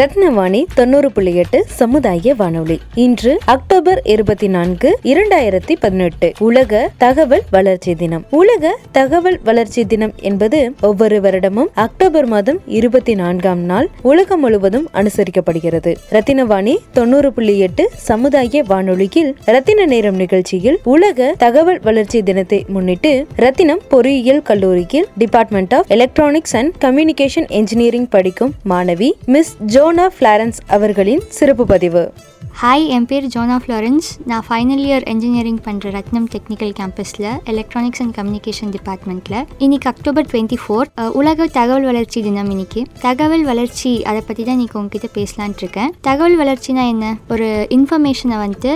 ரத்னவாணி 0.00 0.64
தொண்ணூறு 0.74 1.12
புள்ளி 1.12 1.34
எட்டு 1.34 1.64
சமுதாய 1.68 2.34
வானொலி. 2.34 2.80
இன்று 2.94 3.38
அக்டோபர் 3.44 4.00
இருபத்தி 4.04 4.48
நான்கு 4.48 4.98
இரண்டாயிரத்தி 5.02 5.74
பதினெட்டு. 5.80 6.32
உலக 6.38 6.90
தகவல் 6.98 7.42
வளர்ச்சி 7.50 7.94
தினம். 7.94 8.24
உலக 8.30 8.78
தகவல் 8.92 9.40
வளர்ச்சி 9.44 9.84
தினம் 9.84 10.12
என்பது 10.20 10.72
ஒவ்வொரு 10.80 11.20
வருடமும் 11.20 11.70
அக்டோபர் 11.74 12.26
மாதம் 12.26 12.60
இருபத்தி 12.66 13.14
நான்காம் 13.14 13.58
நாள் 13.58 13.88
உலகம் 14.02 14.40
முழுவதும் 14.40 14.88
அனுசரிக்கப்படுகிறது. 14.92 15.94
ரத்தினவாணி 16.10 16.76
தொண்ணூறு 16.92 17.32
புள்ளி 17.32 17.58
எட்டு 17.58 17.90
சமுதாய 17.92 18.62
வானொலியில் 18.66 19.36
ரத்தின 19.44 19.86
நேரம் 19.86 20.16
நிகழ்ச்சியில் 20.16 20.78
உலக 20.84 21.34
தகவல் 21.38 21.80
வளர்ச்சி 21.80 22.22
தினத்தை 22.22 22.64
முன்னிட்டு 22.68 23.26
ரத்தினம் 23.36 23.80
பொறியியல் 23.88 24.42
கல்லூரியில் 24.42 25.08
department 25.18 25.74
of 25.74 25.86
electronics 25.88 26.56
and 26.56 26.72
communication 26.80 27.50
engineering 27.52 28.08
படிக்கும் 28.08 28.54
மாணவி 28.68 29.12
மிஸ் 29.26 29.56
ஜோ 29.66 29.85
ஜோனா 29.86 30.04
ஃப்ளாரன்ஸ் 30.14 30.56
அவர்களின் 30.74 31.20
சிறப்பு 31.36 31.64
பதிவு. 31.72 32.00
ஹாய் 32.60 32.86
என் 32.94 33.06
பேர் 33.10 33.26
ஜோனா 33.34 33.56
ஃப்ளாரன்ஸ். 33.64 34.08
நான் 34.30 34.44
ஃபைனல் 34.46 34.82
இயர் 34.86 35.04
இன்ஜினியரிங் 35.12 35.60
பண்ணுற 35.66 35.92
ரத்னம் 35.96 36.26
டெக்னிக்கல் 36.34 36.72
கேம்பஸில் 36.78 37.28
எலக்ட்ரானிக்ஸ் 37.52 38.00
அண்ட் 38.02 38.14
கம்யூனிகேஷன் 38.18 38.72
டிபார்ட்மெண்ட்டில் 38.76 39.38
இன்னைக்கு 39.58 39.88
அக்டோபர் 39.92 40.26
டுவெண்ட்டி 40.32 40.58
ஃபோர் 40.62 40.88
உலக 41.20 41.46
தகவல் 41.58 41.86
வளர்ச்சி 41.90 42.22
தினம் 42.22 42.50
இன்னைக்கு. 42.54 42.82
தகவல் 43.06 43.44
வளர்ச்சி 43.50 43.92
அதை 44.10 44.22
பற்றி 44.26 44.42
தான் 44.44 44.56
இன்னைக்கு 44.58 44.78
உங்ககிட்ட 44.80 45.10
பேசலான்ட்டு 45.18 45.64
இருக்கேன். 45.64 45.92
தகவல் 46.00 46.38
வளர்ச்சினா 46.42 46.86
என்ன? 46.94 47.14
ஒரு 47.28 47.48
இன்ஃபர்மேஷனை 47.78 48.38
வந்துட்டு 48.44 48.74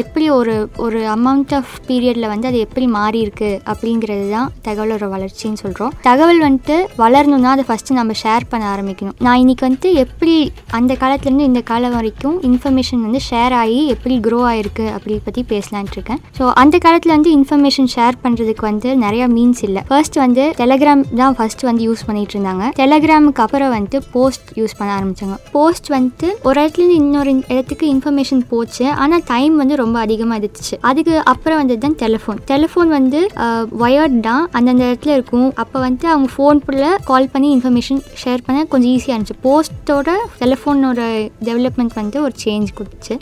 எப்படி 0.00 0.26
ஒரு 0.38 0.54
ஒரு 0.84 1.00
அமௌண்ட் 1.14 1.52
ஆஃப் 1.58 1.72
பீரியடில் 1.88 2.28
வந்து 2.32 2.48
அது 2.50 2.58
எப்படி 2.66 2.86
மாறி 2.96 3.18
இருக்கு 3.26 3.50
அப்படிங்கிறது 3.70 4.26
தான் 4.34 4.48
தகவலோட 4.66 5.04
வளர்ச்சின்னு 5.14 5.60
சொல்கிறோம் 5.62 5.92
தகவல் 6.08 6.40
வந்துட்டு 6.46 6.76
வளரணும்னா 7.02 7.52
அதை 7.56 7.64
ஃபஸ்ட்டு 7.68 7.96
நம்ம 8.00 8.14
ஷேர் 8.22 8.46
பண்ண 8.52 8.64
ஆரம்பிக்கணும். 8.74 9.16
நான் 9.26 9.40
இன்றைக்கி 9.42 9.64
வந்துட்டு 9.66 9.90
எப்படி 10.04 10.36
அந்த 10.78 10.92
காலத்துலேருந்து 11.02 11.48
இந்த 11.50 11.62
காலம் 11.70 11.96
வரைக்கும் 11.98 12.36
இன்ஃபர்மேஷன் 12.50 13.02
வந்து 13.06 13.20
ஷேர் 13.28 13.56
ஆகி 13.62 13.80
எப்படி 13.94 14.16
க்ரோ 14.26 14.40
ஆகிருக்கு 14.50 14.86
அப்படி 14.96 15.16
பற்றி 15.28 15.44
பேசலான்ட்டு 15.52 15.96
இருக்கேன். 15.98 16.20
ஸோ 16.38 16.46
அந்த 16.62 16.78
காலத்தில் 16.86 17.14
வந்து 17.16 17.32
இன்ஃபர்மேஷன் 17.38 17.90
ஷேர் 17.96 18.20
பண்ணுறதுக்கு 18.24 18.64
வந்து 18.70 18.88
நிறையா 19.04 19.28
மீன்ஸ் 19.36 19.62
இல்லை. 19.68 19.82
ஃபர்ஸ்ட் 19.90 20.18
வந்து 20.24 20.44
டெலகிராம் 20.62 21.04
தான் 21.22 21.36
ஃபர்ஸ்ட் 21.40 21.64
வந்து 21.70 21.84
யூஸ் 21.88 22.06
பண்ணிட்டு 22.10 22.34
இருந்தாங்க. 22.36 22.64
டெலகிராமுக்கு 22.80 23.44
அப்புறம் 23.46 23.74
வந்துட்டு 23.76 24.00
போஸ்ட் 24.14 24.48
யூஸ் 24.60 24.78
பண்ண 24.78 24.90
ஆரம்பித்தாங்க 24.98 25.36
போஸ்ட் 25.56 25.90
வந்துட்டு 25.96 26.30
ஒரு 26.48 26.56
இடத்துலேருந்து 26.62 26.98
இன்னொரு 27.02 27.34
இடத்துக்கு 27.54 27.86
இன்ஃபர்மேஷன் 27.94 28.42
போச்சு. 28.54 28.86
ஆனால் 29.04 29.24
டைம் 29.34 29.54
வந்து 29.62 29.80
ரொம்ப 29.82 29.96
அதிகமாக 30.06 30.40
இருந்துச்சு 30.40 30.76
அதுக்கு 30.90 31.14
அப்புறம் 31.34 31.60
வந்தது 31.62 31.82
தான் 31.86 31.98
டெலிஃபோன் 32.04 32.42
டெலிஃபோன் 32.52 32.90
வந்து 32.98 33.22
ஒயர்ட் 33.86 34.18
தான். 34.28 34.44
அந்தந்த 34.58 34.82
இடத்துல 34.90 35.14
இருக்கும். 35.20 35.48
அப்போ 35.64 35.78
வந்து 35.86 36.04
அவங்க 36.14 36.28
ஃபோன் 36.34 36.44
ஃபோனுக்குள்ள 36.46 36.88
கால் 37.08 37.26
பண்ணி 37.32 37.48
இன்ஃபர்மேஷன் 37.54 38.00
ஷேர் 38.22 38.42
பண்ண 38.46 38.58
கொஞ்சம் 38.72 38.90
ஈஸியாக 38.96 39.14
இருந்துச்சு. 39.14 39.36
போஸ்ட்டோட 39.46 40.10
டெலிஃபோனோட 40.40 41.00
டெவலப்மெண்ட் 41.48 41.94
வந்து 42.00 42.18
ஒரு 42.26 42.34
சேஞ்ச் 42.42 42.68
கொடுத்துச்சு. 42.78 43.14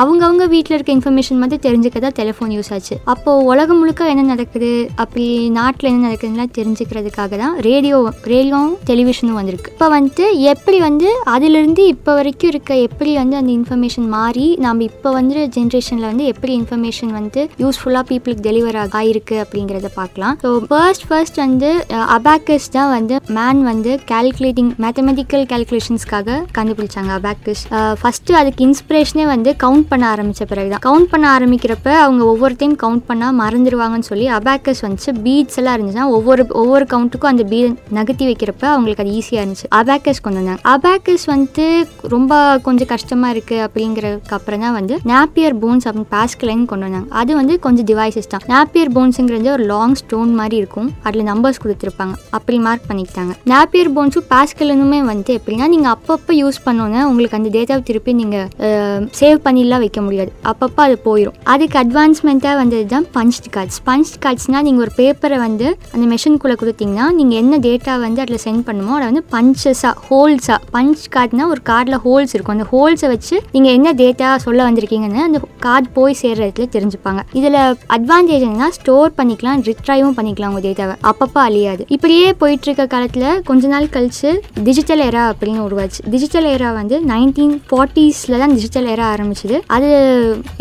அவங்கவுங்க 0.00 0.44
வீட்டில் 0.54 0.74
இருக்க 0.76 0.90
இன்ஃபர்மேஷன் 0.98 1.38
மட்டும் 1.42 1.62
தெரிஞ்சுக்க 1.66 2.00
தான் 2.04 2.16
டெலிஃபோன் 2.20 2.52
யூஸ் 2.56 2.70
ஆச்சு. 2.76 2.96
அப்போது 3.12 3.44
உலகம் 3.50 3.80
முழுக்க 3.82 4.08
என்ன 4.12 4.24
நடக்குது? 4.32 4.70
அப்படி 5.02 5.26
நாட்டில் 5.58 5.90
என்ன 5.92 6.02
நடக்குதுலாம் 6.08 6.52
தெரிஞ்சுக்கிறதுக்காக 6.58 7.38
தான் 7.42 7.54
ரேடியோ 7.68 7.98
ரேடியோவும் 8.32 8.74
டெலிவிஷனும் 8.90 9.38
வந்திருக்கு. 9.40 9.72
இப்போ 9.76 9.88
வந்துட்டு 9.96 10.26
எப்படி 10.54 10.80
வந்து 10.88 11.08
அதிலிருந்து 11.34 11.84
இப்போ 11.94 12.14
வரைக்கும் 12.18 12.52
இருக்க 12.52 12.80
எப்படி 12.88 13.14
வந்து 13.20 13.38
அந்த 13.40 13.52
இன்ஃபர்மேஷன் 13.58 14.08
மாறி 14.16 14.48
நம்ம 14.66 14.84
இப்போ 14.90 15.12
வந்து 15.18 15.38
ஜென்ரேஷன் 15.58 15.81
ஜென்ரேஷனில் 15.82 16.08
வந்து 16.10 16.24
எப்படி 16.32 16.52
இன்ஃபர்மேஷன் 16.60 17.12
வந்து 17.18 17.40
யூஸ்ஃபுல்லாக 17.62 18.04
பீப்புளுக்கு 18.08 18.44
டெலிவர் 18.46 18.76
ஆகிருக்கு 18.82 19.36
அப்படிங்கிறத 19.44 19.88
பார்க்கலாம். 20.00 20.34
ஸோ 20.42 20.50
ஃபர்ஸ்ட் 20.70 21.04
ஃபர்ஸ்ட் 21.08 21.38
வந்து 21.44 21.68
அபாக்கஸ் 22.16 22.68
தான் 22.76 22.90
வந்து 22.96 23.14
மேன் 23.38 23.60
வந்து 23.70 23.92
கேல்குலேட்டிங் 24.10 24.70
மேத்தமெட்டிக்கல் 24.84 25.44
கேல்குலேஷன்ஸ்க்காக 25.52 26.38
கண்டுபிடிச்சாங்க 26.58 27.12
அபாக்கஸ் 27.18 27.62
ஃபஸ்ட்டு 28.02 28.36
அதுக்கு 28.40 28.66
இன்ஸ்பிரேஷனே 28.68 29.26
வந்து 29.34 29.52
கவுண்ட் 29.64 29.88
பண்ண 29.92 30.06
ஆரம்பித்த 30.14 30.46
பிறகு 30.52 30.70
தான் 30.74 30.84
கவுண்ட் 30.88 31.10
பண்ண 31.14 31.26
ஆரம்பிக்கிறப்ப 31.36 31.88
அவங்க 32.04 32.22
ஒவ்வொரு 32.34 32.56
டைம் 32.62 32.76
கவுண்ட் 32.84 33.06
பண்ணால் 33.10 33.36
மறந்துடுவாங்கன்னு 33.42 34.08
சொல்லி 34.12 34.28
அபாக்கஸ் 34.38 34.84
வந்து 34.86 35.16
பீட்ஸ் 35.26 35.58
எல்லாம் 35.62 35.76
இருந்துச்சுன்னா 35.76 36.08
ஒவ்வொரு 36.18 36.44
ஒவ்வொரு 36.62 36.86
கவுண்ட்டுக்கும் 36.94 37.32
அந்த 37.32 37.46
பீட் 37.52 37.76
நகர்த்தி 37.98 38.26
வைக்கிறப்ப 38.30 38.64
அவங்களுக்கு 38.74 39.04
அது 39.06 39.16
ஈஸியாக 39.20 39.42
இருந்துச்சு. 39.44 39.68
அபாக்கஸ் 39.80 40.22
கொண்டு 40.26 40.40
வந்தாங்க. 40.40 40.62
அபாக்கஸ் 40.74 41.26
வந்து 41.34 41.66
ரொம்ப 42.14 42.32
கொஞ்சம் 42.68 42.90
கஷ்டமாக 42.94 43.34
இருக்குது 43.34 43.64
அப்படிங்கிறதுக்கு 43.66 44.36
அப்புறம் 44.38 44.62
தான் 44.64 44.76
வந்து 44.78 44.94
நாப்பியர் 45.12 45.56
போன்ஸ் 45.72 45.88
அப்படின்னு 45.88 46.12
பாஸ்கலைன் 46.14 46.64
கொண்டு 46.70 46.84
வந்தாங்க. 46.86 47.08
அது 47.20 47.32
வந்து 47.40 47.54
கொஞ்சம் 47.66 47.86
டிவைசஸ் 47.90 48.28
தான். 48.32 48.42
நாப்பியர் 48.54 48.90
போன்ஸுங்கிறது 48.96 49.48
ஒரு 49.56 49.64
லாங் 49.74 49.94
ஸ்டோன் 50.00 50.30
மாதிரி 50.38 50.56
இருக்கும். 50.62 50.88
அதில் 51.06 51.26
நம்பர்ஸ் 51.30 51.60
கொடுத்துருப்பாங்க. 51.64 52.14
அப்படி 52.36 52.56
மார்க் 52.66 52.86
பண்ணிக்கிட்டாங்க. 52.88 53.32
நாப்பியர் 53.52 53.90
போன்ஸும் 53.96 54.26
பாஸ்கலனுமே 54.32 55.00
வந்து 55.10 55.30
எப்படின்னா 55.38 55.66
நீங்கள் 55.74 55.92
அப்பப்போ 55.94 56.32
யூஸ் 56.40 56.58
பண்ணோன்னே 56.66 57.00
உங்களுக்கு 57.10 57.38
அந்த 57.38 57.50
டேட்டாவை 57.56 57.82
திருப்பி 57.90 58.12
நீங்கள் 58.20 59.06
சேவ் 59.20 59.38
பண்ணிலாம் 59.46 59.82
வைக்க 59.84 60.00
முடியாது. 60.06 60.30
அப்பப்போ 60.50 60.82
அது 60.86 60.96
போயிடும் 61.06 61.36
அதுக்கு 61.54 61.78
அட்வான்ஸ்மெண்ட்டாக 61.82 62.56
வந்தது 62.62 62.86
தான் 62.94 63.06
பஞ்ச் 63.16 63.38
கார்ட்ஸ் 63.56 63.80
பஞ்ச் 63.88 64.12
கார்ட்ஸ்னால் 64.26 64.66
நீங்கள் 64.68 64.84
ஒரு 64.86 64.92
பேப்பரை 65.00 65.38
வந்து 65.46 65.66
அந்த 65.94 66.04
மெஷின்குள்ளே 66.14 66.56
கொடுத்தீங்கன்னா 66.62 67.06
நீங்கள் 67.20 67.40
என்ன 67.42 67.60
டேட்டா 67.68 67.94
வந்து 68.06 68.22
அதில் 68.24 68.42
சென்ட் 68.46 68.64
பண்ணுமோ 68.68 68.94
அதை 68.98 69.06
வந்து 69.10 69.24
பஞ்சஸாக 69.34 69.94
ஹோல்ஸாக 70.08 70.58
பஞ்ச் 70.76 71.04
கார்ட்னா 71.16 71.46
ஒரு 71.54 71.62
கார்டில் 71.70 71.98
ஹோல்ஸ் 72.06 72.34
இருக்கும். 72.36 72.56
அந்த 72.58 72.68
ஹோல்ஸை 72.74 73.10
வச்சு 73.14 73.36
நீங்கள் 73.56 73.74
என்ன 73.78 73.88
டேட்டா 74.02 74.28
சொல்ல 74.46 74.60
வந்திருக்கீங்கன்னு 74.68 75.22
அந்த 75.28 75.40
கார்டு 75.66 75.88
போய் 75.96 76.18
சேர்ற 76.22 76.40
இடத்துல 76.48 76.66
தெரிஞ்சுப்பாங்க. 76.76 77.20
இதில் 77.40 77.58
அட்வான்டேஜ் 77.96 78.44
என்னன்னா 78.46 78.68
ஸ்டோர் 78.78 79.12
பண்ணிக்கலாம் 79.18 79.62
ரிட்ரைவும் 79.70 80.16
பண்ணிக்கலாம் 80.18 80.52
உங்கள் 80.52 80.66
டேட்டாவை 80.66 80.94
அப்பப்போ 81.10 81.40
அழியாது. 81.48 81.82
இப்படியே 81.96 82.28
போயிட்டு 82.42 82.66
இருக்க 82.68 82.86
காலத்தில் 82.94 83.28
கொஞ்ச 83.50 83.70
நாள் 83.74 83.88
கழிச்சு 83.96 84.30
டிஜிட்டல் 84.68 85.02
ஏரா 85.06 85.24
அப்படின்னு 85.32 85.62
உருவாச்சு. 85.68 86.00
டிஜிட்டல் 86.14 86.48
ஏரா 86.54 86.70
வந்து 86.80 86.98
நைன்டீன் 87.12 87.54
ஃபார்ட்டிஸில் 87.70 88.40
தான் 88.42 88.54
டிஜிட்டல் 88.56 88.88
ஏரா 88.94 89.06
ஆரம்பிச்சது. 89.14 89.58
அது 89.76 89.90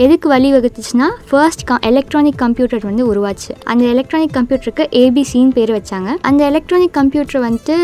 எதுக்கு 0.06 0.28
வழி 0.35 0.51
வகுத்துச்சுன்னா 0.57 1.09
ஃபர்ஸ்ட் 1.31 1.63
எலக்ட்ரானிக் 1.91 2.39
கம்ப்யூட்டர் 2.44 2.85
வந்து 2.89 3.03
உருவாச்சு. 3.12 3.51
அந்த 3.72 3.83
எலக்ட்ரானிக் 3.94 4.35
கம்ப்யூட்டருக்கு 4.38 4.83
ஏபிசின்னு 5.03 5.56
பேர் 5.57 5.73
வச்சாங்க. 5.78 6.09
அந்த 6.29 6.41
எலக்ட்ரானிக் 6.51 6.95
கம்ப்யூட்டர் 7.00 7.44
வந்துட்டு 7.47 7.75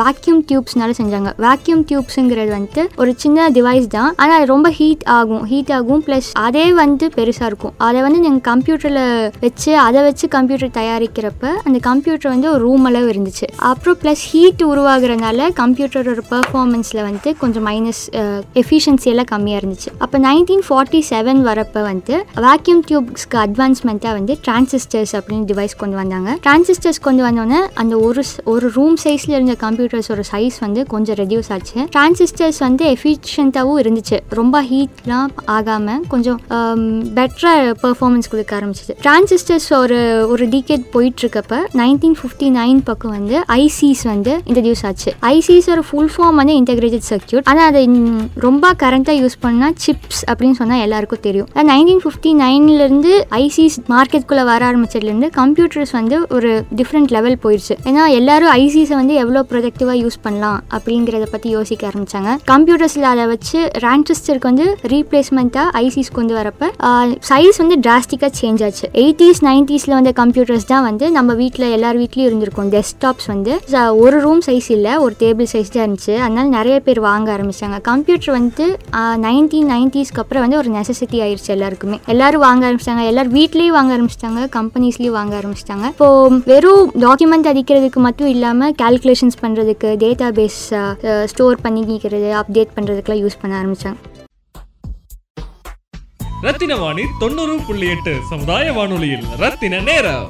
வாக்யூம் 0.00 0.40
டியூப்ஸ்னால 0.50 0.90
செஞ்சாங்க. 1.00 1.30
வேக்யூம் 1.46 1.82
டியூப்ஸுங்கிறது 1.90 2.52
வந்துட்டு 2.56 2.82
ஒரு 3.02 3.12
சின்ன 3.22 3.48
டிவைஸ் 3.56 3.88
தான். 3.96 4.10
ஆனால் 4.22 4.36
அது 4.38 4.46
ரொம்ப 4.54 4.68
ஹீட் 4.78 5.04
ஆகும். 5.18 5.44
ஹீட் 5.52 5.72
ஆகும் 5.78 6.02
ப்ளஸ் 6.06 6.28
அதே 6.46 6.64
வந்து 6.80 7.04
பெருசாக 7.16 7.50
இருக்கும். 7.50 7.74
அதை 7.88 8.00
வந்து 8.06 8.20
நீங்கள் 8.24 8.44
கம்ப்யூட்டரில் 8.50 9.02
வச்சு 9.44 9.70
அதை 9.86 10.00
வச்சு 10.06 10.26
கம்ப்யூட்டர் 10.36 10.72
தயாரிக்கிறப்ப 10.78 11.44
அந்த 11.66 11.78
கம்ப்யூட்டர் 11.88 12.32
வந்து 12.34 12.48
ஒரு 12.54 12.62
ரூம் 12.66 12.84
அளவு 12.90 13.08
இருந்துச்சு. 13.12 13.46
அப்புறம் 13.70 13.98
ப்ளஸ் 14.02 14.24
ஹீட் 14.32 14.64
உருவாகிறனால 14.70 15.48
கம்ப்யூட்டரோட 15.62 16.22
பெர்ஃபார்மன்ஸில் 16.32 17.02
வந்து 17.08 17.30
கொஞ்சம் 17.42 17.66
மைனஸ் 17.70 18.02
எஃபிஷியன்சி 18.62 19.08
எல்லாம் 19.12 19.30
கம்மியாக 19.34 19.60
இருந்துச்சு. 19.62 19.90
அப்போ 20.06 20.16
நைன்டீன் 20.28 20.64
ஃபார்ட்டி 20.68 21.00
செவன் 21.12 21.40
வரப்போ 21.48 21.82
வந்து 21.90 22.14
வாக்யூம் 22.46 22.82
டியூப்ஸ்க்கு 22.90 23.38
அட்வான்ஸ்மெண்ட்டாக 23.44 24.12
வந்து 24.18 24.34
டிரான்சிஸ்டர்ஸ் 24.46 25.14
அப்படின்னு 25.20 25.46
டிவைஸ் 25.52 25.76
கொண்டு 25.82 25.98
வந்தாங்க. 26.02 26.30
டிரான்சிஸ்டர்ஸ் 26.46 27.00
கொண்டு 27.08 27.24
வந்தோடனே 27.28 27.60
அந்த 27.82 27.94
ஒரு 28.06 28.24
ஒரு 28.54 28.66
ரூம் 28.76 28.96
சைஸில் 29.04 29.34
இருந்த 29.36 29.56
கம்ப்யூட்டர்ஸோட 29.64 30.22
சைஸ் 30.32 30.58
வந்து 30.66 30.80
கொஞ்சம் 30.94 31.18
ரெடியூஸ் 31.22 31.50
ஆச்சு. 31.56 31.78
டிரான்சிஸ்டர்ஸ் 31.96 32.60
வந்து 32.66 32.84
எஃபிஷியண்ட்டாகவும் 32.94 33.80
இருந்துச்சு. 33.82 34.18
ரொம்ப 34.40 34.56
ஹீட்லாம் 34.70 35.32
ஆகாமல் 35.56 36.02
கொஞ்சம் 36.12 36.35
Um, 36.56 36.82
பெட்டராக 37.16 37.72
பெர்ஃபார்மன்ஸ் 37.82 38.30
கொடுக்க 38.32 38.52
ஆரம்பிச்சிது. 38.58 38.94
டிரான்சிஸ்டர்ஸ் 39.06 39.68
ஒரு 39.80 39.98
ஒரு 40.32 40.44
டிகேட் 40.54 40.84
போயிட்டுருக்கப்ப 40.94 41.58
நைன்டீன் 41.80 42.16
ஃபிஃப்டி 42.20 42.48
நைன் 42.58 42.80
பக்கம் 42.88 43.14
வந்து 43.18 43.36
ஐசிஸ் 43.56 44.02
வந்து 44.12 44.32
இன்ட்ரடியூஸ் 44.48 44.82
ஆச்சு. 44.88 45.12
ஐசிஸ் 45.32 45.68
ஒரு 45.74 45.84
ஃபுல் 45.88 46.10
ஃபார்ம் 46.14 46.38
வந்து 46.42 46.54
இன்டெகிரேட்டட் 46.60 47.06
சர்க்கியூட் 47.10 47.48
ஆனால் 47.52 47.68
அதை 47.70 47.82
ரொம்ப 48.46 48.72
கரண்ட்டாக 48.82 49.16
யூஸ் 49.22 49.38
பண்ணால் 49.46 49.76
சிப்ஸ் 49.84 50.22
அப்படின்னு 50.30 50.58
சொன்னால் 50.60 50.82
எல்லாருக்கும் 50.86 51.24
தெரியும். 51.26 51.48
நைன்டீன் 51.72 52.02
ஃபிஃப்டி 52.04 52.32
நைன்லேருந்து 52.44 53.12
ஐசிஸ் 53.42 53.78
மார்க்கெட்டுக்குள்ளே 53.94 54.44
வர 54.50 54.60
ஆரம்பிச்சதுலேருந்து 54.70 55.30
கம்ப்யூட்டர்ஸ் 55.40 55.94
வந்து 55.98 56.18
ஒரு 56.36 56.50
டிஃப்ரெண்ட் 56.80 57.12
லெவல் 57.16 57.38
போயிடுச்சு 57.44 57.76
ஏன்னா 57.88 58.04
எல்லாரும் 58.18 58.52
ஐசிஸை 58.62 58.96
வந்து 59.00 59.14
எவ்வளோ 59.22 59.42
ப்ரொடக்டிவாக 59.50 59.98
யூஸ் 60.02 60.18
பண்ணலாம் 60.26 60.58
அப்படிங்கிறத 60.76 61.28
பற்றி 61.34 61.48
யோசிக்க 61.56 61.90
ஆரம்பித்தாங்க 61.90 62.32
கம்ப்யூட்டர்ஸில் 62.52 63.08
அதை 63.12 63.26
வச்சு 63.32 63.58
ரான்சிஸ்டருக்கு 63.84 64.50
வந்து 64.50 64.66
ரீப்ளேஸ்மெண்ட்டாக 64.94 65.82
ஐசிஸ் 65.84 66.12
கொண்டு 66.18 66.34
வரப்ப 66.38 66.68
சைஸ் 67.28 67.58
வந்து 67.62 67.76
டிராஸ்டிக்காக 67.86 68.30
சேஞ்ச் 68.40 68.62
ஆச்சு. 68.66 68.86
எயிட்டிஸ் 69.04 69.40
நைன்டிஸில் 69.48 69.94
வந்த 69.98 70.12
கம்ப்யூட்டர்ஸ் 70.20 70.68
தான் 70.72 70.84
வந்து 70.88 71.10
நம்ம 71.16 71.34
வீட்டில் 71.40 71.66
எல்லார் 71.76 71.98
வீட்லேயும் 72.02 72.28
இருந்திருக்கும். 72.28 72.70
டெஸ்க்டாப்ஸ் 72.76 73.28
வந்து 73.32 73.52
ச- 73.72 73.84
ஒரு 74.04 74.20
ரூம் 74.24 74.40
சைஸ் 74.46 74.68
இல்லை 74.76 74.92
ஒரு 75.04 75.14
டேபிள் 75.20 75.46
சைஸ் 75.52 75.72
தான் 75.74 75.84
இருந்துச்சு. 75.86 76.14
அதனால 76.26 76.46
நிறைய 76.56 76.76
பேர் 76.86 77.00
வாங்க 77.08 77.28
ஆரம்பித்தாங்க 77.36 77.80
கம்ப்யூட்டர் 77.90 78.32
வந்து 78.38 78.66
நைன்டீன் 79.26 79.70
நைன்டிஸ்க்கு 79.74 80.22
அப்புறம் 80.24 80.44
வந்து 80.46 80.60
ஒரு 80.62 80.70
நெசசிட்டி 80.78 81.18
ஆயிடுச்சு 81.26 81.52
எல்லாருக்குமே. 81.56 81.98
எல்லாரும் 82.14 82.44
வாங்க 82.46 82.62
ஆரம்பிச்சிட்டாங்க 82.68 83.04
எல்லாரும் 83.12 83.34
வீட்லேயும் 83.34 83.76
வாங்க 83.78 83.92
ஆரம்பிச்சிட்டாங்க 83.96 84.42
கம்பெனிஸ்லேயும் 84.58 85.16
வாங்க 85.18 85.34
ஆரம்பிச்சிட்டாங்க 85.40 85.86
இப்போ 85.92 86.08
வெறும் 86.50 86.90
டாக்குமெண்ட் 87.06 87.50
அடிக்கிறதுக்கு 87.52 88.00
மட்டும் 88.08 88.30
இல்லாமல் 88.34 88.74
கால்குலேஷன்ஸ் 88.82 89.40
பண்ணுறதுக்கு 89.44 89.88
டேட்டா 90.04 90.28
பேஸ் 90.40 90.60
ஸ்டோர் 91.24 91.64
பண்ணிக்கிறது 91.64 92.30
அப்டேட் 92.42 92.74
பண்ணுறதுக்குலாம் 92.76 93.22
யூஸ் 93.24 93.40
பண்ண 93.40 93.54
ஆரம்பித்தாங்க 93.62 93.98
ரத்தின 96.40 96.76
வாணி 96.76 97.02
தொண்ணூறு 97.18 97.58
புள்ளி 97.66 97.88
எட்டு 97.88 98.18
சமுதாய 98.28 98.72
வானொலியில். 98.72 99.24
ரத்தின 99.36 99.80
நேரம். 99.80 100.28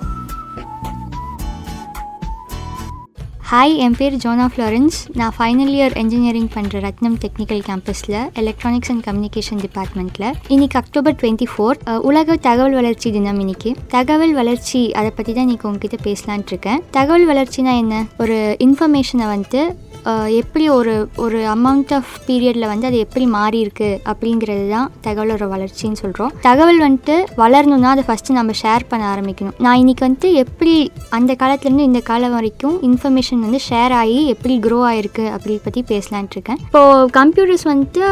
ஹாய் 3.51 3.77
என் 3.77 3.95
பேர் 3.99 4.15
ஜோனா 4.15 4.47
ஃப்ளாரன்ஸ். 4.55 4.99
நான் 5.13 5.35
ஃபைனல் 5.39 5.73
இயர் 5.77 5.95
என்ஜினியரிங் 5.97 6.49
பண்ணுற 6.55 6.81
ரத்னம் 6.87 7.17
டெக்னிக்கல் 7.21 7.63
கேம்பஸில் 7.69 8.33
எலக்ட்ரானிக்ஸ் 8.33 8.91
அண்ட் 8.91 9.05
கம்யூனிகேஷன் 9.09 9.65
டிபார்ட்மெண்ட்டில் 9.65 10.33
இன்னைக்கு 10.49 10.79
அக்டோபர் 10.79 11.15
டுவெண்ட்டி 11.15 11.47
ஃபோர் 11.57 11.99
உலக 12.01 12.37
தகவல் 12.37 12.73
வளர்ச்சி 12.73 13.13
தினம் 13.13 13.39
இன்னைக்கு. 13.39 13.77
தகவல் 13.89 14.35
வளர்ச்சி 14.35 14.93
அதை 14.93 15.11
பற்றி 15.11 15.33
தான் 15.33 15.49
இன்றைக்கி 15.49 15.63
உங்ககிட்ட 15.63 16.11
பேசலான்ட்டு 16.11 16.47
இருக்கேன். 16.47 16.83
தகவல் 16.91 17.29
வளர்ச்சினா 17.29 17.77
என்ன? 17.77 18.05
ஒரு 18.19 18.57
இன்ஃபர்மேஷனை 18.59 19.27
வந்துட்டு 19.35 19.63
எப்படி 20.41 20.65
ஒரு 20.77 20.95
ஒரு 21.25 21.39
அமௌண்ட் 21.55 21.93
ஆஃப் 21.99 22.13
பீரியடில் 22.27 22.67
வந்து 22.73 22.89
அது 22.89 22.99
எப்படி 23.05 23.25
மாறி 23.37 23.59
இருக்கு 23.65 23.89
அப்படிங்கிறது 24.11 24.65
தான் 24.75 24.89
தகவலோட 25.07 25.45
வளர்ச்சின்னு 25.53 26.01
சொல்கிறோம் 26.03 26.33
தகவல் 26.47 26.81
வந்துட்டு 26.85 27.17
வளரணும்னா 27.43 27.91
அதை 27.95 28.05
ஃபஸ்ட்டு 28.09 28.37
நம்ம 28.39 28.55
ஷேர் 28.63 28.85
பண்ண 28.91 29.05
ஆரம்பிக்கணும். 29.15 29.57
நான் 29.67 29.81
இன்னைக்கு 29.83 30.05
வந்துட்டு 30.07 30.31
எப்படி 30.43 30.75
அந்த 31.19 31.35
காலத்துலேருந்து 31.43 31.89
இந்த 31.91 32.03
காலம் 32.11 32.37
வரைக்கும் 32.39 32.77
இன்ஃபர்மேஷன் 32.91 33.43
வந்து 33.47 33.61
ஷேர் 33.69 33.95
ஆகி 34.01 34.21
எப்படி 34.35 34.57
க்ரோ 34.67 34.79
ஆகிருக்கு 34.91 35.25
அப்படி 35.37 35.57
பற்றி 35.67 35.83
பேசலான்ட்டு 35.93 36.37
இருக்கேன். 36.39 36.61
இப்போது 36.67 37.11
கம்ப்யூட்டர்ஸ் 37.19 37.67
வந்துட்டு 37.73 38.05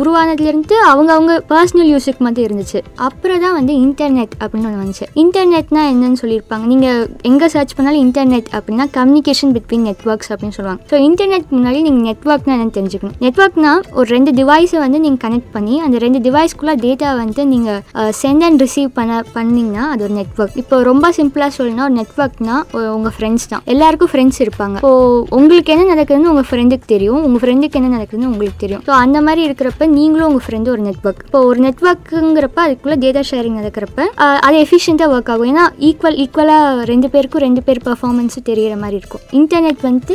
உருவானதுலேருந்து 0.00 0.76
அவங்கவுங்க 0.90 1.34
பர்சனல் 1.52 1.90
யூஸுக்கு 1.92 2.22
மட்டும் 2.26 2.46
இருந்துச்சு. 2.48 2.78
அப்புறம் 3.08 3.42
தான் 3.46 3.56
வந்து 3.58 3.72
இன்டர்நெட் 3.86 4.36
அப்படின்னு 4.42 4.68
ஒன்று 4.70 4.82
வந்துச்சு. 4.84 5.08
இன்டர்நெட்னா 5.24 5.84
என்னன்னு 5.94 6.20
சொல்லியிருப்பாங்க. 6.22 6.64
நீங்கள் 6.74 7.02
எங்கே 7.30 7.48
சர்ச் 7.56 7.74
பண்ணாலும் 7.78 8.02
இன்டர்நெட் 8.06 8.50
அப்படின்னா 8.58 8.86
கம்யூனிகேஷன் 8.98 9.54
பிட்வீன் 9.56 9.86
நெட்ஒர்க்ஸ் 9.90 10.30
அப்படின்னு 10.34 10.56
சொல்லுவாங்க. 10.58 10.82
ஸோ 10.92 10.96
இன்டர்நெட் 11.08 11.48
முன்னாடி 11.56 11.78
நீங்கள் 11.86 12.06
நெட்ஒர்க்னா 12.08 12.52
என்னென்னு 12.56 12.76
தெரிஞ்சுக்கணும். 12.78 13.16
நெட்ஒர்க்னா 13.24 13.72
ஒரு 13.98 14.08
ரெண்டு 14.16 14.30
டிவைஸை 14.38 14.78
வந்து 14.84 14.98
நீங்கள் 15.04 15.22
கனெக்ட் 15.24 15.50
பண்ணி 15.56 15.74
அந்த 15.86 15.96
ரெண்டு 16.04 16.20
டிவைஸ்க்குள்ளே 16.26 16.74
டேட்டா 16.84 17.10
வந்து 17.22 17.44
நீங்கள் 17.52 18.12
சென்ட் 18.20 18.44
அண்ட் 18.46 18.62
ரிசீவ் 18.64 18.90
பண்ண 18.98 19.22
பண்ணிங்கன்னா 19.36 19.84
அது 19.92 20.02
ஒரு 20.06 20.14
நெட்ஒர்க் 20.20 20.56
இப்போ 20.62 20.76
ரொம்ப 20.90 21.12
சிம்பிளாக 21.18 21.52
சொல்லணும்னா 21.58 21.86
ஒரு 21.88 21.96
நெட்ஒர்க்னா 22.00 22.56
உங்கள் 22.96 23.14
ஃப்ரெண்ட்ஸ் 23.16 23.48
தான். 23.52 23.62
எல்லாருக்கும் 23.74 24.12
ஃப்ரெண்ட்ஸ் 24.12 24.40
இருப்பாங்க. 24.44 24.76
ஸோ 24.86 24.90
உங்களுக்கு 25.38 25.72
என்ன 25.74 25.86
நடக்குதுன்னு 25.92 26.30
உங்கள் 26.32 26.48
ஃப்ரெண்டுக்கு 26.50 26.88
தெரியும். 26.94 27.20
உங்கள் 27.26 27.42
ஃப்ரெண்டுக்கு 27.44 27.78
என்ன 27.80 27.90
நடக்குதுன்னு 27.96 28.30
உங்களுக்கு 28.32 28.60
தெரியும். 28.64 28.82
ஸோ 28.88 28.94
அந்த 29.04 29.20
மாதிரி 29.26 29.42
இருக்கிறப்ப 29.48 29.88
நீங்களும் 29.98 30.28
உங்கள் 30.30 30.44
ஃப்ரெண்டு 30.46 30.72
ஒரு 30.74 30.84
நெட்ஒர்க் 30.88 31.22
இப்போ 31.28 31.42
ஒரு 31.50 31.60
நெட்ஒர்க்குங்கிறப்ப 31.66 32.60
அதுக்குள்ளே 32.66 32.98
டேட்டா 33.04 33.24
ஷேரிங் 33.30 33.58
நடக்கிறப்ப 33.60 34.08
அது 34.46 34.56
எஃபிஷியண்ட்டாக 34.64 35.14
ஒர்க் 35.14 35.30
ஆகும். 35.34 35.48
ஏன்னா 35.52 35.64
ஈக்குவல் 35.90 36.18
ஈக்குவலாக 36.24 36.84
ரெண்டு 36.92 37.10
பேருக்கும் 37.14 37.44
ரெண்டு 37.46 37.62
பேர் 37.66 37.80
பர்ஃபார்மன்ஸும் 37.88 38.46
தெரியிற 38.50 38.74
மாதிரி 38.82 38.98
இருக்கும். 39.02 39.24
இன்டர்நெட் 39.40 39.82
வந்து 39.90 40.14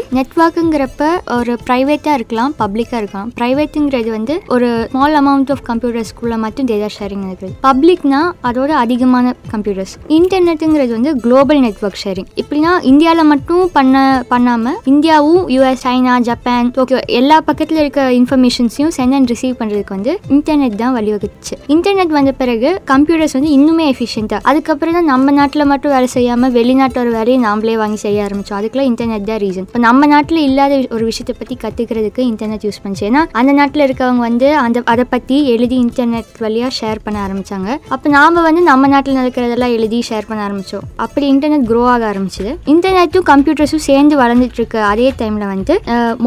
நெட்ஒர்க்குங்கிறப்ப 0.81 1.33
ஒரு 1.37 1.53
ப்ரைவேட்டாக 1.67 2.17
இருக்கலாம் 2.19 2.53
பப்ளிக்காக 2.61 2.99
இருக்கலாம். 3.01 3.29
ப்ரைவேட்டுங்கிறது 3.39 4.09
வந்து 4.15 4.33
ஒரு 4.53 4.67
ஸ்மால் 4.91 5.15
அமௌண்ட் 5.21 5.51
ஆஃப் 5.53 5.63
கம்ப்யூட்டர்ஸ்க்குள்ளே 5.69 6.37
மட்டும் 6.45 6.67
டேட்டா 6.71 6.89
ஷேரிங் 6.97 7.25
இருக்குது. 7.29 7.53
பப்ளிக்னா 7.67 8.21
அதோட 8.49 8.71
அதிகமான 8.83 9.33
கம்ப்யூட்டர்ஸ் 9.53 9.93
இன்டர்நெட்டுங்கிறது 10.17 10.91
வந்து 10.97 11.13
குளோபல் 11.25 11.61
நெட்ஒர்க் 11.65 12.01
ஷேரிங் 12.03 12.29
இப்படின்னா 12.43 12.71
இந்தியாவில் 12.91 13.29
மட்டும் 13.33 13.65
பண்ண 13.77 13.95
பண்ணாமல் 14.33 14.77
இந்தியாவும் 14.93 15.43
யூஎஸ் 15.55 15.83
சைனா 15.85 16.15
ஜப்பான் 16.29 16.71
டோக்கியோ 16.77 17.01
எல்லா 17.19 17.37
பக்கத்தில் 17.49 17.81
இருக்க 17.83 18.01
இன்ஃபர்மேஷன்ஸையும் 18.19 18.93
சென்ட் 18.97 19.17
அண்ட் 19.19 19.31
ரிசீவ் 19.33 19.55
பண்ணுறதுக்கு 19.61 19.95
வந்து 19.97 20.13
இன்டர்நெட் 20.35 20.79
தான் 20.83 20.95
வழிவகுச்சு. 20.97 21.53
இன்டர்நெட் 21.75 22.15
வந்த 22.19 22.33
பிறகு 22.41 22.71
கம்ப்யூட்டர்ஸ் 22.93 23.37
வந்து 23.39 23.51
இன்னுமே 23.57 23.87
எஃபிஷியண்ட்டாக 23.93 24.41
அதுக்கப்புறம் 24.51 24.97
தான் 24.99 25.09
நம்ம 25.13 25.31
நாட்டில் 25.39 25.69
மட்டும் 25.73 25.93
வேலை 25.95 26.09
செய்யாமல் 26.17 26.53
வெளிநாட்டோட 26.59 27.09
வேலையை 27.19 27.39
நாமளே 27.47 27.75
வாங்கி 27.83 27.99
செய்ய 28.05 28.27
ஆரம்பித்தோம் 28.27 28.59
அதுக்கெல்லாம் 28.59 28.89
இன்டர்நெட் 28.91 29.29
தான் 29.31 29.41
ரீசன் 29.45 29.67
இப்போ 29.67 29.81
நம்ம 29.87 30.07
நாட்டில் 30.13 30.41
இல்லாத 30.47 30.70
ஒரு 30.95 31.03
விஷயத்தை 31.09 31.35
பற்றி 31.39 31.57
கற்றுக்கிறதுக்கு 31.63 32.21
இன்டர்நெட் 32.31 32.65
யூஸ் 32.67 32.81
பண்ணுச்சு 32.83 33.05
ஏன்னா 33.09 33.23
அந்த 33.41 33.51
நாட்டில் 33.59 33.85
இருக்கவங்க 33.87 34.23
வந்து 34.29 34.47
அந்த 34.65 34.83
அதை 34.93 35.05
பற்றி 35.15 35.37
எழுதி 35.53 35.77
இன்டர்நெட் 35.85 36.31
வழியாக 36.45 36.71
ஷேர் 36.79 37.03
பண்ண 37.05 37.17
ஆரம்பித்தாங்க 37.25 37.69
அப்போ 37.95 38.07
நாம் 38.17 38.41
வந்து 38.47 38.63
நம்ம 38.69 38.87
நாட்டில் 38.93 39.19
நடக்கிறதெல்லாம் 39.19 39.75
எழுதி 39.77 39.99
ஷேர் 40.09 40.27
பண்ண 40.29 40.41
ஆரம்பித்தோம் 40.47 40.85
அப்படி 41.05 41.25
இன்டர்நெட் 41.33 41.65
க்ரோ 41.69 41.81
ஆக 41.93 42.03
ஆரம்பிச்சது. 42.11 42.51
இன்டர்நெட்டும் 42.73 43.25
கம்ப்யூட்டர்ஸும் 43.31 43.83
சேர்ந்து 43.89 44.15
வளர்ந்துட்டு 44.21 44.59
இருக்க 44.59 44.77
அதே 44.91 45.07
டைமில் 45.19 45.47
வந்து 45.53 45.73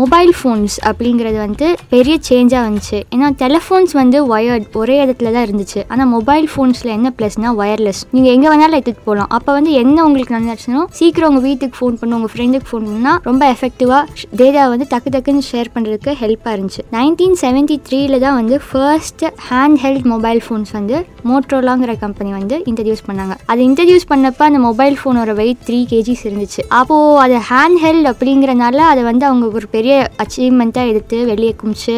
மொபைல் 0.01 0.33
ஃபோன்ஸ் 0.39 0.77
அப்படிங்கிறது 0.89 1.39
வந்து 1.47 1.67
பெரிய 1.95 2.15
சேஞ்சாக 2.31 2.63
வந்துச்சு. 2.67 2.99
ஏன்னா 3.15 3.29
டெலிஃபோன்ஸ் 3.43 3.93
வந்து 4.01 4.19
ஒயர்ட் 4.35 4.67
ஒரே 4.81 4.97
இடத்துல 5.05 5.33
தான் 5.37 5.47
இருந்துச்சு. 5.49 5.81
ஆனால் 5.93 6.11
மொபைல் 6.17 6.47
ஃபோன்ஸில் 6.53 6.93
என்ன 6.97 7.13
ப்ளஸ்னா 7.19 7.53
ஒயர்லெஸ் 7.63 8.03
நீங்கள் 8.15 8.33
எங்கே 8.37 8.49
வேணாலும் 8.53 8.77
எடுத்துகிட்டு 8.79 9.07
போகலாம் 9.09 9.31
அப்போ 9.39 9.51
வந்து 9.59 9.73
என்ன 9.83 9.97
உங்களுக்கு 10.09 10.35
நடந்துச்சுன்னா 10.37 10.83
சீக்கிரம் 11.01 11.31
உங்கள் 11.31 11.47
வீட்டுக்கு 11.49 11.79
ஃபோன் 11.81 11.99
பண்ணு 12.01 12.17
உங்கள் 12.19 12.33
ஃப்ரெண்டுக்கு 12.35 12.69
ஃபோன் 12.71 12.87
பண்ணால் 12.91 13.19
ரொம்ப 13.29 13.43
எஃபெக்டிவாக 13.55 14.03
டேட்டா 14.41 14.63
வந்து 14.73 14.87
டக்கு 14.93 15.11
டக்குன்னு 15.15 15.45
ஷேர் 15.51 15.69
பண்ணுறதுக்கு 15.75 16.13
ஹெல்ப்பாக 16.23 16.55
இருந்துச்சு. 16.57 16.83
நைன்டீன் 16.97 17.37
செவன்ட்டி 17.43 17.77
த்ரீல 17.89 18.19
தான் 18.25 18.37
வந்து 18.41 18.57
first 18.69 19.25
hand 19.49 19.79
held 19.85 20.07
mobile 20.15 20.41
phones 20.47 20.73
வந்து 20.79 20.97
மோட்ரோலாங்கிற 21.31 21.93
கம்பெனி 22.05 22.31
வந்து 22.39 22.57
இன்ட்ரடியூஸ் 22.71 23.05
பண்ணாங்க. 23.09 23.35
அது 23.53 23.61
இன்ட்ரடியூஸ் 23.69 24.07
பண்ணப்ப 24.13 24.43
அந்த 24.49 24.61
மொபைல் 24.69 24.97
ஃபோனோட 25.01 25.35
வெயிட் 25.41 25.63
த்ரீ 25.69 25.79
கேஜிஸ் 25.93 26.25
இருந்துச்சு. 26.29 26.63
அப்போது 26.81 27.19
அது 27.25 27.37
ஹேண்ட் 27.51 27.81
ஹெல்ட் 27.85 28.09
அப்படிங்கிறனால 28.13 28.79
அதை 28.93 29.05
வந்து 29.11 29.27
அவங்க 29.31 29.47
ஒரு 29.61 29.69
பெரிய 29.77 29.95
அச்சீவ்மெண்ட்டாக 30.25 30.91
எடுத்து 30.93 31.19
வெளியே 31.33 31.53
குமிச்சு 31.63 31.97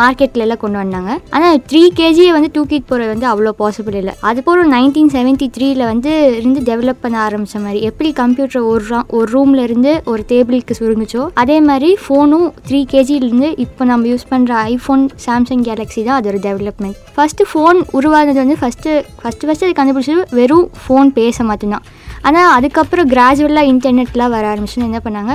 மார்க்கெட்டில் 0.00 0.44
எல்லாம் 0.46 0.62
கொண்டு 0.64 0.78
வந்தாங்க. 0.82 1.10
ஆனால் 1.36 1.58
த்ரீ 1.70 1.82
கேஜியை 2.00 2.32
வந்து 2.36 2.50
தூக்கிட்டு 2.56 2.88
போகிறது 2.90 3.10
வந்து 3.14 3.28
அவ்வளோ 3.32 3.54
பாசிபிள் 3.62 3.98
இல்லை. 4.02 4.14
அது 4.30 4.40
போல 4.46 4.66
நைன்டீன் 4.76 5.12
செவன்ட்டி 5.16 5.48
த்ரீல 5.56 5.82
வந்து 5.92 6.12
இருந்து 6.38 6.62
டெவலப் 6.70 7.02
பண்ண 7.04 7.16
ஆரம்பிச்ச 7.28 7.56
மாதிரி 7.64 7.80
எப்படி 7.90 8.10
கம்ப்யூட்டர் 8.22 8.64
ஒரு 8.72 8.84
ஒரு 9.18 9.28
ரூம்ல 9.34 9.60
இருந்து 9.68 9.92
ஒரு 10.12 10.22
டேபிளுக்கு 10.30 10.76
சுருங்குச்சோ 10.78 11.22
அதே 11.42 11.56
மாதிரி 11.60 11.88
ஃபோனும் 12.02 12.46
த்ரீ 12.68 12.78
கேஜிலேருந்து 12.92 13.48
இப்போ 13.64 13.82
நம்ம 13.90 14.06
யூஸ் 14.12 14.26
பண்ணுற 14.30 14.52
ஐஃபோன் 14.72 15.02
சாம்சங் 15.24 15.64
கேலக்ஸி 15.68 16.02
தான் 16.08 16.18
அதோட 16.20 16.38
டெவலப்மெண்ட் 16.46 16.96
ஃபஸ்ட்டு 17.16 17.46
ஃபோன் 17.50 17.78
உருவானது 17.98 18.38
வந்து 18.42 18.56
ஃபஸ்ட்டு 18.60 18.92
ஃபஸ்ட்டு 19.20 19.46
ஃபஸ்ட்டு 19.48 19.66
அது 19.68 19.76
கண்டுபிடிச்சது 19.80 20.24
வெறும் 20.38 20.66
ஃபோன் 20.82 21.10
பேச 21.18 21.44
மட்டும்தான். 21.50 21.86
ஆனால் 22.28 22.50
அதுக்கப்புறம் 22.56 23.08
கிராஜுவலாக 23.12 23.70
இன்டர்நெட்லாம் 23.72 24.32
வர 24.36 24.44
ஆரம்பிச்சுன்னு 24.52 24.88
என்ன 24.90 25.00
பண்ணாங்க? 25.04 25.32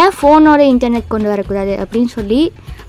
ஏன் 0.00 0.14
ஃபோனோட 0.16 0.62
இன்டர்நெட் 0.72 1.12
கொண்டு 1.14 1.28
வரக்கூடாது 1.32 1.74
அப்படின்னு 1.82 2.10
சொல்லி 2.16 2.40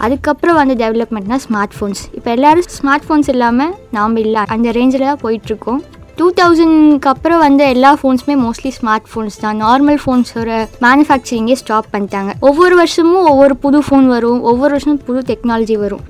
அதுக்கப்புறம் 0.06 0.58
வந்து 0.62 0.76
டெவலப்மெண்ட்னா 0.84 1.38
ஸ்மார்ட் 1.46 1.76
ஃபோன்ஸ் 1.76 2.02
இப்போ 2.18 2.30
எல்லாரும் 2.38 2.70
ஸ்மார்ட் 2.78 3.06
ஃபோன்ஸ் 3.08 3.30
இல்லாமல் 3.34 3.76
நாம் 3.98 4.18
இல்லை. 4.24 4.42
அந்த 4.56 4.72
ரேஞ்சில் 4.80 5.10
தான் 5.12 5.24
போயிட்டுருக்கோம் 5.26 5.82
டூ 6.20 6.26
தௌசண்ட்க்கு 6.36 7.10
அப்புறம் 7.12 7.40
வந்த 7.44 7.62
எல்லா 7.74 7.90
ஃபோன்ஸுமே 8.00 8.36
மோஸ்ட்லி 8.44 8.70
ஸ்மார்ட் 8.76 9.08
ஃபோன்ஸ் 9.12 9.38
தான் 9.42 9.58
நார்மல் 9.64 9.98
ஃபோன்ஸோட 10.04 10.52
மேனுஃபேக்சரிங்கே 10.86 11.56
ஸ்டாப் 11.62 11.88
பண்ணிட்டாங்க. 11.94 12.32
ஒவ்வொரு 12.50 12.76
வருஷமும் 12.82 13.26
ஒவ்வொரு 13.32 13.56
புது 13.64 13.80
ஃபோன் 13.88 14.06
வரும். 14.14 14.40
ஒவ்வொரு 14.50 14.72
வருஷமும் 14.76 15.00
புது 15.08 15.22
டெக்னாலஜி 15.32 15.76
வரும். 15.82 16.02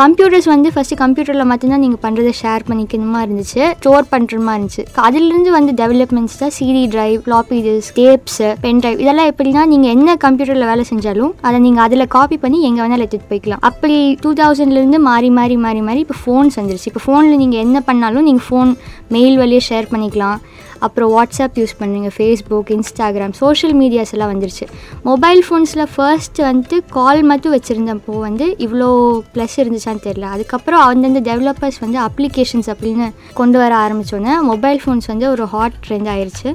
கம்ப்யூட்டர்ஸ் 0.00 0.48
வந்து 0.54 0.70
ஃபஸ்ட்டு 0.76 0.98
கம்ப்யூட்டரில் 1.02 1.48
மட்டும்தான் 1.50 1.82
நீங்கள் 1.84 2.02
பண்ணுறதை 2.06 2.32
ஷேர் 2.40 2.64
பண்ணிக்கணுமா 2.70 3.20
இருந்துச்சு. 3.26 3.62
ஸ்டோர் 3.82 4.08
பண்ணுற 4.14 4.40
மாதிரி 4.48 4.58
இருந்துச்சு. 4.58 4.84
அதுலேருந்து 5.06 5.52
வந்து 5.58 5.74
டெவலப்மெண்ட்ஸ் 5.82 6.40
தான் 6.42 6.54
CD 6.58 6.82
drive 6.94 7.20
floppy 7.26 7.60
disk 7.68 8.00
tapes 8.00 8.40
pen 8.64 8.82
drive 8.84 8.98
இதெல்லாம் 9.04 9.30
எப்படின்னா 9.32 9.64
நீங்கள் 9.74 9.92
என்ன 9.96 10.16
கம்ப்யூட்டரில் 10.26 10.68
வேலை 10.72 10.86
செஞ்சாலும் 10.90 11.32
அதை 11.46 11.60
நீங்கள் 11.68 11.84
அதில் 11.86 12.06
காப்பி 12.16 12.38
பண்ணி 12.46 12.60
எங்கே 12.70 12.82
வேணாலும் 12.84 13.04
எடுத்துகிட்டு 13.06 13.32
போய்க்கலாம். 13.34 13.62
அப்படி 13.70 14.00
டூ 14.24 14.32
தௌசண்ட்லேருந்து 14.42 15.00
மாறி 15.10 15.30
மாறி 15.38 15.58
மாறி 15.68 15.82
மாறி 15.90 16.02
இப்போ 16.06 16.18
ஃபோன்ஸ் 16.24 16.58
வந்துருச்சு. 16.62 16.90
இப்போ 16.92 17.04
ஃபோனில் 17.06 17.40
நீங்கள் 17.44 17.62
என்ன 17.66 17.78
பண்ணாலும் 17.90 18.28
நீங்கள் 18.30 18.46
ஃபோன் 18.50 18.70
மெயில் 19.16 19.36
வழியாக 19.42 19.64
ஷேர் 19.68 19.88
பண்ணிக்கலாம். 19.92 20.40
அப்புறம் 20.86 21.10
வாட்ஸ்அப் 21.14 21.58
யூஸ் 21.60 21.74
பண்ணுவீங்க 21.80 22.10
ஃபேஸ்புக் 22.16 22.70
இன்ஸ்டாகிராம் 22.76 23.34
சோஷியல் 23.40 23.74
மீடியாஸ் 23.80 24.12
எல்லாம் 24.14 24.32
வந்துருச்சு. 24.32 24.66
மொபைல் 25.08 25.42
ஃபோன்ஸில் 25.46 25.84
ஃபர்ஸ்ட் 25.94 26.40
வந்துட்டு 26.48 26.78
கால் 26.96 27.22
மட்டும் 27.30 27.54
வச்சுருந்தப்போ 27.56 28.16
வந்து 28.26 28.48
இவ்வளோ 28.66 28.88
ப்ளஸ் 29.34 29.56
இருந்துச்சான்னு 29.62 30.04
தெரியல. 30.08 30.28
அதுக்கப்புறம் 30.36 30.84
அந்தந்த 30.90 31.22
டெவலப்பர்ஸ் 31.30 31.80
வந்து 31.84 32.00
அப்ளிகேஷன்ஸ் 32.08 32.70
அப்படின்னு 32.74 33.08
கொண்டு 33.40 33.58
வர 33.62 33.74
ஆரம்பித்தோன்னே 33.84 34.34
மொபைல் 34.52 34.82
ஃபோன்ஸ் 34.84 35.10
வந்து 35.12 35.28
ஒரு 35.34 35.46
ஹாட் 35.54 35.78
ட்ரெண்ட் 35.86 36.10
ஆயிடுச்சு 36.14 36.50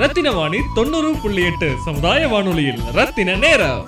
ரத்தின 0.00 0.30
வாணி 0.38 0.58
தொண்ணூறு 0.76 1.10
புள்ளி 1.20 1.42
எட்டு 1.50 1.68
சமுதாய 1.84 2.22
வானொலியில் 2.32 2.80
ரத்தின 2.96 3.36
நேரம். 3.44 3.84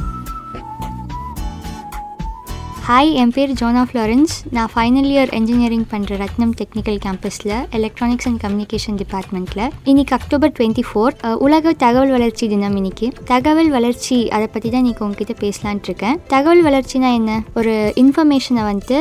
ஹாய் 2.88 3.10
என் 3.12 3.32
பேர் 3.34 3.50
ஜோனா 3.52 3.80
ஃப்ளாரன்ஸ். 3.88 4.34
நான் 4.56 4.70
ஃபைனல் 4.74 5.08
இயர் 5.14 5.30
என்ஜினியரிங் 5.38 5.84
பண்ணுற 5.90 6.16
ரத்னம் 6.22 6.52
டெக்னிக்கல் 6.60 6.98
கேம்பஸில் 7.06 7.52
எலக்ட்ரானிக்ஸ் 7.78 8.26
அண்ட் 8.28 8.40
கம்யூனிகேஷன் 8.44 8.98
டிபார்ட்மெண்ட்டில் 9.02 9.62
இன்னைக்கு 9.84 10.14
அக்டோபர் 10.18 10.52
டுவெண்ட்டி 10.58 10.84
ஃபோர் 10.88 11.36
உலக 11.36 11.72
தகவல் 11.72 12.10
வளர்ச்சி 12.10 12.48
தினம் 12.48 12.76
இன்னைக்கு. 12.76 13.12
தகவல் 13.24 13.70
வளர்ச்சி 13.70 14.28
அதை 14.28 14.46
பற்றி 14.46 14.68
தான் 14.70 14.82
இன்னைக்கு 14.84 15.04
உங்ககிட்ட 15.04 15.34
பேசலான்ட்டு 15.44 15.88
இருக்கேன். 15.90 16.18
தகவல் 16.34 16.64
வளர்ச்சினா 16.68 17.10
என்ன? 17.20 17.42
ஒரு 17.54 17.92
இன்ஃபர்மேஷனை 18.04 18.64
வந்துட்டு 18.70 18.98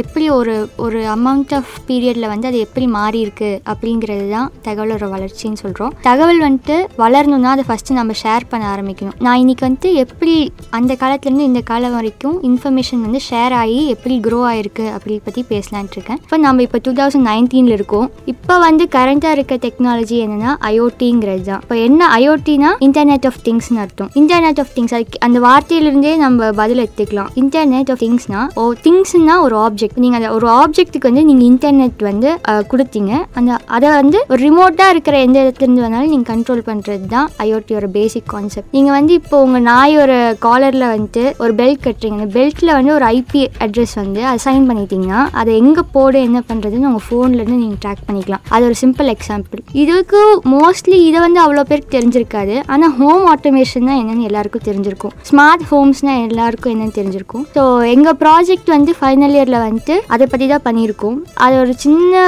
எப்படி 0.00 0.26
ஒரு 0.36 0.54
ஒரு 0.84 1.00
அமௌண்ட் 1.14 1.52
ஆஃப் 1.58 1.72
பீரியடில் 1.88 2.28
வந்து 2.32 2.48
அது 2.50 2.58
எப்படி 2.66 2.86
மாறி 2.96 3.18
இருக்கு 3.24 3.50
அப்படிங்கிறது 3.72 4.26
தான் 4.34 4.48
தகவலோட 4.66 5.06
வளர்ச்சின்னு 5.14 5.60
சொல்கிறோம் 5.62 5.92
தகவல் 6.08 6.40
வந்துட்டு 6.46 6.76
வளரணும்னா 7.02 7.50
அதை 7.56 7.64
ஃபஸ்ட்டு 7.68 7.96
நம்ம 7.98 8.14
ஷேர் 8.22 8.48
பண்ண 8.52 8.64
ஆரம்பிக்கணும். 8.74 9.16
நான் 9.26 9.40
இன்றைக்கி 9.42 9.64
வந்துட்டு 9.66 9.90
எப்படி 10.04 10.34
அந்த 10.78 10.92
காலத்துலேருந்து 11.02 11.48
இந்த 11.50 11.62
காலம் 11.70 11.96
வரைக்கும் 11.98 12.36
இன்ஃபர்மேஷன் 12.50 13.04
வந்து 13.06 13.20
ஷேர் 13.28 13.56
ஆகி 13.60 13.78
எப்படி 13.94 14.16
க்ரோ 14.26 14.40
ஆகிருக்கு 14.50 14.86
அப்படி 14.96 15.20
பற்றி 15.28 15.44
பேசலான்ட்டு 15.52 15.96
இருக்கேன். 15.98 16.20
இப்போ 16.24 16.38
நம்ம 16.46 16.62
இப்போ 16.66 16.80
டூ 16.86 16.94
தௌசண்ட் 17.00 17.26
நைன்டீனில் 17.30 17.76
இருக்கோம். 17.78 18.08
இப்போ 18.34 18.56
வந்து 18.66 18.86
கரண்ட்டாக 18.96 19.36
இருக்க 19.38 19.60
டெக்னாலஜி 19.66 20.18
என்னென்னா 20.24 20.52
ஐஓடிங்கிறது 20.72 21.44
தான். 21.50 21.62
இப்போ 21.64 21.78
என்ன 21.86 22.10
ஐஓடினா 22.20 22.72
இன்டர்நெட் 22.88 23.28
ஆஃப் 23.30 23.40
திங்ஸ்னு 23.48 23.80
அர்த்தம். 23.84 24.10
இன்டர்நெட் 24.22 24.60
ஆஃப் 24.64 24.74
திங்ஸ் 24.76 24.94
அதுக்கு 24.98 25.22
அந்த 25.28 25.40
வார்த்தையிலிருந்தே 25.48 26.14
நம்ம 26.24 26.50
பதில் 26.62 26.82
எடுத்துக்கலாம். 26.84 27.32
இன்டர்நெட் 27.44 27.92
ஆஃப் 27.94 28.02
திங்ஸ்னா 28.04 28.42
ஓ 28.62 28.66
திங்ஸ்னா 28.86 29.36
ஒரு 29.46 29.51
ஒரு 29.52 29.56
ஆப்ஜெக்ட் 29.64 29.98
நீங்கள் 30.02 30.18
அந்த 30.20 30.28
ஒரு 30.36 30.46
ஆப்ஜெக்ட்டுக்கு 30.60 31.08
வந்து 31.10 31.24
நீங்கள் 31.30 31.46
இன்டர்நெட் 31.50 32.02
வந்து 32.10 32.28
கொடுத்தீங்க. 32.72 33.12
அந்த 33.38 33.50
அதை 33.76 33.88
வந்து 34.00 34.18
ஒரு 34.32 34.40
ரிமோட்டாக 34.46 34.92
இருக்கிற 34.94 35.16
எந்த 35.26 35.38
இடத்துலேருந்து 35.44 35.82
வேணாலும் 35.84 36.12
நீங்கள் 36.14 36.30
கண்ட்ரோல் 36.32 36.62
பண்ணுறது 36.68 37.06
தான் 37.14 37.28
ஐஓடியோட 37.46 37.86
பேசிக் 37.96 38.28
கான்செப்ட் 38.34 38.70
நீங்கள் 38.76 38.96
வந்து 38.98 39.12
இப்போ 39.20 39.36
உங்கள் 39.46 39.64
நாயோட 39.70 40.12
காலரில் 40.46 40.86
வந்துட்டு 40.92 41.24
ஒரு 41.44 41.52
பெல்ட் 41.60 41.82
கட்டுறீங்க. 41.86 42.18
அந்த 42.20 42.30
பெல்ட்டில் 42.38 42.72
வந்து 42.78 42.92
ஒரு 42.98 43.06
ஐபி 43.18 43.42
அட்ரஸ் 43.66 43.94
வந்து 44.02 44.22
அசைன் 44.34 44.66
பண்ணிட்டீங்கன்னா 44.70 45.20
அதை 45.40 45.50
எங்கே 45.62 45.84
போடு 45.96 46.20
என்ன 46.28 46.42
பண்ணுறதுன்னு 46.50 46.88
உங்கள் 46.90 47.06
ஃபோன்லேருந்து 47.08 47.60
நீங்கள் 47.62 47.80
ட்ராக் 47.84 48.04
பண்ணிக்கலாம். 48.08 48.44
அது 48.54 48.62
ஒரு 48.70 48.78
சிம்பிள் 48.82 49.10
எக்ஸாம்பிள் 49.16 49.62
இதுக்கு 49.82 50.22
மோஸ்ட்லி 50.54 51.00
இதை 51.08 51.18
வந்து 51.26 51.40
அவ்வளோ 51.44 51.64
பேருக்கு 51.70 51.96
தெரிஞ்சிருக்காது. 51.98 52.56
ஆனால் 52.74 52.94
ஹோம் 53.00 53.26
ஆட்டோமேஷன் 53.34 53.88
தான் 53.90 54.00
என்னென்னு 54.02 54.28
எல்லாருக்கும் 54.30 54.66
தெரிஞ்சிருக்கும். 54.70 55.14
ஸ்மார்ட் 55.30 55.66
ஹோம்ஸ்னால் 55.70 56.22
எல்லாருக்கும் 56.28 56.72
என்னென்னு 56.74 56.96
தெரிஞ்சிருக்கும். 57.00 57.44
ஸோ 57.56 57.62
எங்கள் 57.94 58.18
ப்ராஜெக்ட் 58.24 58.70
வந்து 58.76 58.92
ஃபைனல் 58.98 59.36
இயரில் 59.42 59.62
வந்துட்டு 59.66 59.96
அதை 60.14 60.26
பற்றி 60.32 60.48
தான் 60.54 60.64
பண்ணியிருக்கோம். 60.68 61.18
அது 61.44 61.54
ஒரு 61.62 61.74
சின்ன 61.84 62.24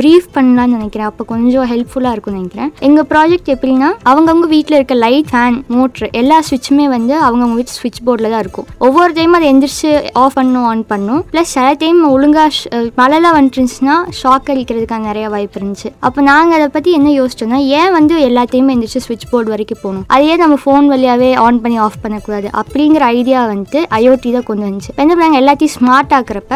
ப்ரீஃப் 0.00 0.28
பண்ணலாம்னு 0.36 0.76
நினைக்கிறேன். 0.78 1.08
அப்போ 1.10 1.22
கொஞ்சம் 1.32 1.68
ஹெல்ப்ஃபுல்லாக 1.72 2.14
இருக்கும்னு 2.16 2.40
நினைக்கிறேன். 2.40 2.70
எங்கள் 2.88 3.08
ப்ராஜெக்ட் 3.12 3.50
எப்படின்னா 3.54 3.90
அவங்கவுங்க 4.10 4.48
வீட்டில் 4.54 4.78
இருக்க 4.78 4.94
லைட் 5.04 5.30
ஃபேன் 5.32 5.56
மோட்ரு 5.76 6.08
எல்லா 6.20 6.38
சுவிட்சுமே 6.48 6.86
வந்து 6.96 7.14
அவங்கவுங்க 7.26 7.56
வீட்டு 7.60 7.76
சுவிட்ச் 7.78 8.00
போர்டில் 8.06 8.32
தான் 8.34 8.42
இருக்கும். 8.44 8.66
ஒவ்வொரு 8.86 9.12
டைம் 9.18 9.36
அதை 9.38 9.46
எந்திரிச்சு 9.52 9.90
ஆஃப் 10.22 10.36
பண்ணும் 10.38 10.66
ஆன் 10.72 10.84
பண்ணும். 10.92 11.22
ப்ளஸ் 11.32 11.52
சில 11.56 11.66
டைம் 11.82 11.98
ஒழுங்காக 12.14 12.48
மழைலாம் 13.00 13.36
வந்துருந்துச்சுன்னா 13.38 13.96
ஷாக் 14.20 14.50
அடிக்கிறதுக்கான 14.54 15.08
நிறைய 15.10 15.26
வாய்ப்பு 15.34 15.58
இருந்துச்சு. 15.60 15.88
அப்போ 16.06 16.20
நாங்கள் 16.30 16.56
அதை 16.58 16.68
பற்றி 16.76 16.90
என்ன 16.98 17.08
யோசிச்சோம்னா 17.20 17.60
ஏன் 17.80 17.92
வந்து 17.98 18.14
எல்லாத்தையுமே 18.28 18.74
எந்திரிச்சு 18.76 19.02
சுவிட்ச் 19.06 19.26
போர்டு 19.32 19.52
வரைக்கும் 19.54 19.82
போகணும்? 19.82 20.04
அதையே 20.14 20.34
நம்ம 20.42 20.56
ஃபோன் 20.64 20.86
வழியாகவே 20.92 21.30
ஆன் 21.44 21.60
பண்ணி 21.64 21.78
ஆஃப் 21.86 22.00
பண்ணக்கூடாது. 22.04 22.48
அப்படிங்கிற 22.60 23.04
ஐடியா 23.18 23.40
வந்துட்டு 23.52 23.80
ஐஓடி 24.00 24.32
தான் 24.36 24.46
கொண்டு 24.50 24.64
வந்துச்சு. 24.68 24.92
என்ன 25.02 25.12
பண்ணாங்க? 25.14 25.38
எல்லாத்தையும் 25.42 25.74
ஸ்மார்ட் 25.76 26.14
ஆக்குறப்ப 26.20 26.54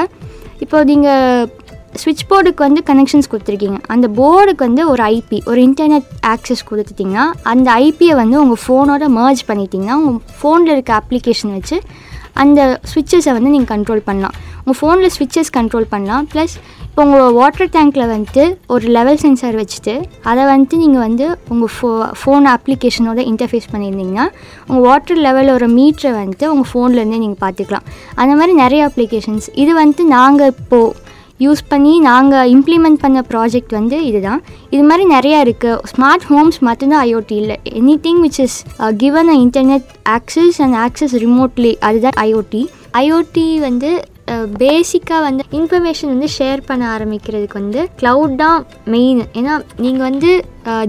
இப்போ 0.64 0.84
நீங்கள் 0.84 1.62
ஸ்விட்ச் 2.02 2.22
போர்டுக்கு 2.30 2.62
வந்து 2.66 2.80
கனெக்ஷன்ஸ் 2.86 3.28
கொடுத்துருக்கீங்க. 3.32 3.78
அந்த 3.86 4.06
போர்டுக்கு 4.18 4.62
வந்து 4.68 4.82
ஒரு 4.92 5.02
ஐபி 5.16 5.38
ஒரு 5.50 5.60
இன்டர்நெட் 5.68 6.08
ஆக்சஸ் 6.32 6.62
கொடுத்துட்டிங்கன்னா 6.70 7.26
அந்த 7.52 7.68
ஐபியை 7.86 8.14
வந்து 8.22 8.36
உங்கள் 8.40 8.60
ஃபோனோட 8.64 9.06
மர்ஜ் 9.18 9.42
பண்ணிட்டீங்கன்னா 9.50 9.96
உங்கள் 10.00 10.20
ஃபோனில் 10.38 10.72
இருக்க 10.74 10.92
அப்ளிகேஷன் 11.00 11.54
வச்சு 11.58 11.78
அந்த 12.42 12.60
ஸ்விட்சஸை 12.90 13.32
வந்து 13.36 13.52
நீங்கள் 13.54 13.72
கண்ட்ரோல் 13.74 14.02
பண்ணலாம். 14.08 14.34
உங்கள் 14.62 14.78
ஃபோனில் 14.80 15.12
சுவிட்சஸ் 15.16 15.50
கண்ட்ரோல் 15.58 15.86
பண்ணலாம். 15.92 16.24
ப்ளஸ் 16.32 16.54
இப்போ 16.86 17.04
உங்கள் 17.06 17.32
வாட்டர் 17.38 17.70
டேங்க்கில் 17.74 18.10
வந்துட்டு 18.12 18.42
ஒரு 18.74 18.86
லெவல் 18.96 19.20
சென்சார் 19.22 19.56
வச்சுட்டு 19.60 19.94
அதை 20.30 20.42
வந்துட்டு 20.50 20.76
நீங்கள் 20.82 21.04
வந்து 21.06 21.24
உங்கள் 21.52 21.72
ஃபோ 21.76 21.88
ஃபோன் 22.20 22.44
அப்ளிகேஷனோட 22.54 23.20
இன்டர்ஃபேஸ் 23.30 23.70
பண்ணியிருந்தீங்கன்னா 23.72 24.26
உங்கள் 24.68 24.84
வாட்டர் 24.88 25.20
லெவலோட 25.26 25.66
மீட்டரை 25.78 26.12
வந்துட்டு 26.20 26.48
உங்கள் 26.52 26.68
ஃபோன்லேருந்தே 26.72 27.18
நீங்கள் 27.24 27.42
பார்த்துக்கலாம். 27.44 27.88
அந்த 28.20 28.32
மாதிரி 28.40 28.54
நிறைய 28.64 28.82
அப்ளிகேஷன்ஸ் 28.90 29.48
இது 29.64 29.72
வந்துட்டு 29.80 30.06
நாங்கள் 30.16 30.52
இப்போது 30.54 31.03
யூஸ் 31.40 31.62
பண்ணி 31.68 32.00
நாங்கள் 32.00 32.50
இம்ப்ளிமெண்ட் 32.52 33.00
பண்ண 33.00 33.24
ப்ராஜெக்ட் 33.30 33.74
வந்து 33.78 33.96
இதுதான். 34.06 34.42
இது 34.70 34.82
மாதிரி 34.82 35.04
நிறையா 35.14 35.38
இருக்குது 35.46 35.80
ஸ்மார்ட் 35.92 36.26
ஹோம்ஸ் 36.30 36.58
மட்டும்தான் 36.58 37.04
ஐஓடி 37.06 37.36
இல்லை. 37.42 37.56
Any 37.80 37.96
thing 38.06 38.20
which 38.26 38.40
is 38.46 38.58
given 38.96 39.28
a 39.28 39.36
internet 39.44 39.88
access 40.16 40.58
and 40.66 40.78
access 40.86 41.14
remotely 41.26 41.74
அதுதான் 41.88 42.18
ஐஓடி 42.28 42.62
ஐஓடி 43.02 43.58
வந்து 43.68 43.90
பேசிக்காக 44.62 45.20
வந்து 45.26 45.44
இன்ஃபர்மேஷன் 45.58 46.12
வந்து 46.14 46.28
ஷேர் 46.38 46.60
பண்ண 46.66 46.84
ஆரம்பிக்கிறதுக்கு 46.96 47.60
வந்து 47.62 47.80
க்ளவுட் 48.00 48.36
தான் 48.42 48.58
மெயின் 48.94 49.22
ஏன்னா 49.40 49.54
நீங்கள் 49.84 50.06
வந்து 50.10 50.30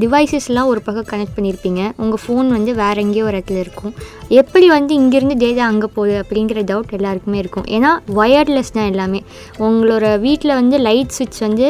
டிவைசஸ்லாம் 0.02 0.70
ஒரு 0.72 0.82
பக்கம் 0.86 1.10
கனெக்ட் 1.12 1.36
பண்ணியிருப்பீங்க 1.38 1.82
உங்கள் 2.04 2.22
ஃபோன் 2.24 2.48
வந்து 2.58 2.72
வேறு 2.82 3.02
எங்கேயோ 3.06 3.26
ஒரு 3.30 3.38
இடத்துல 3.38 3.60
இருக்கும். 3.64 3.94
எப்படி 4.42 4.68
வந்து 4.76 4.94
இங்கேருந்து 5.02 5.36
டேட்டா 5.44 5.64
அங்கே 5.72 5.88
போகுது 5.98 6.16
அப்படிங்கிற 6.22 6.62
டவுட் 6.72 6.96
எல்லாருக்குமே 6.98 7.38
இருக்கும். 7.44 7.68
ஏன்னா 7.78 7.92
ஒயர்லெஸ் 8.22 8.76
தான் 8.78 8.90
எல்லாமே. 8.94 9.22
உங்களோட 9.68 10.06
வீட்டில் 10.26 10.58
வந்து 10.62 10.78
லைட் 10.88 11.16
சுவிட்ச் 11.18 11.42
வந்து 11.48 11.68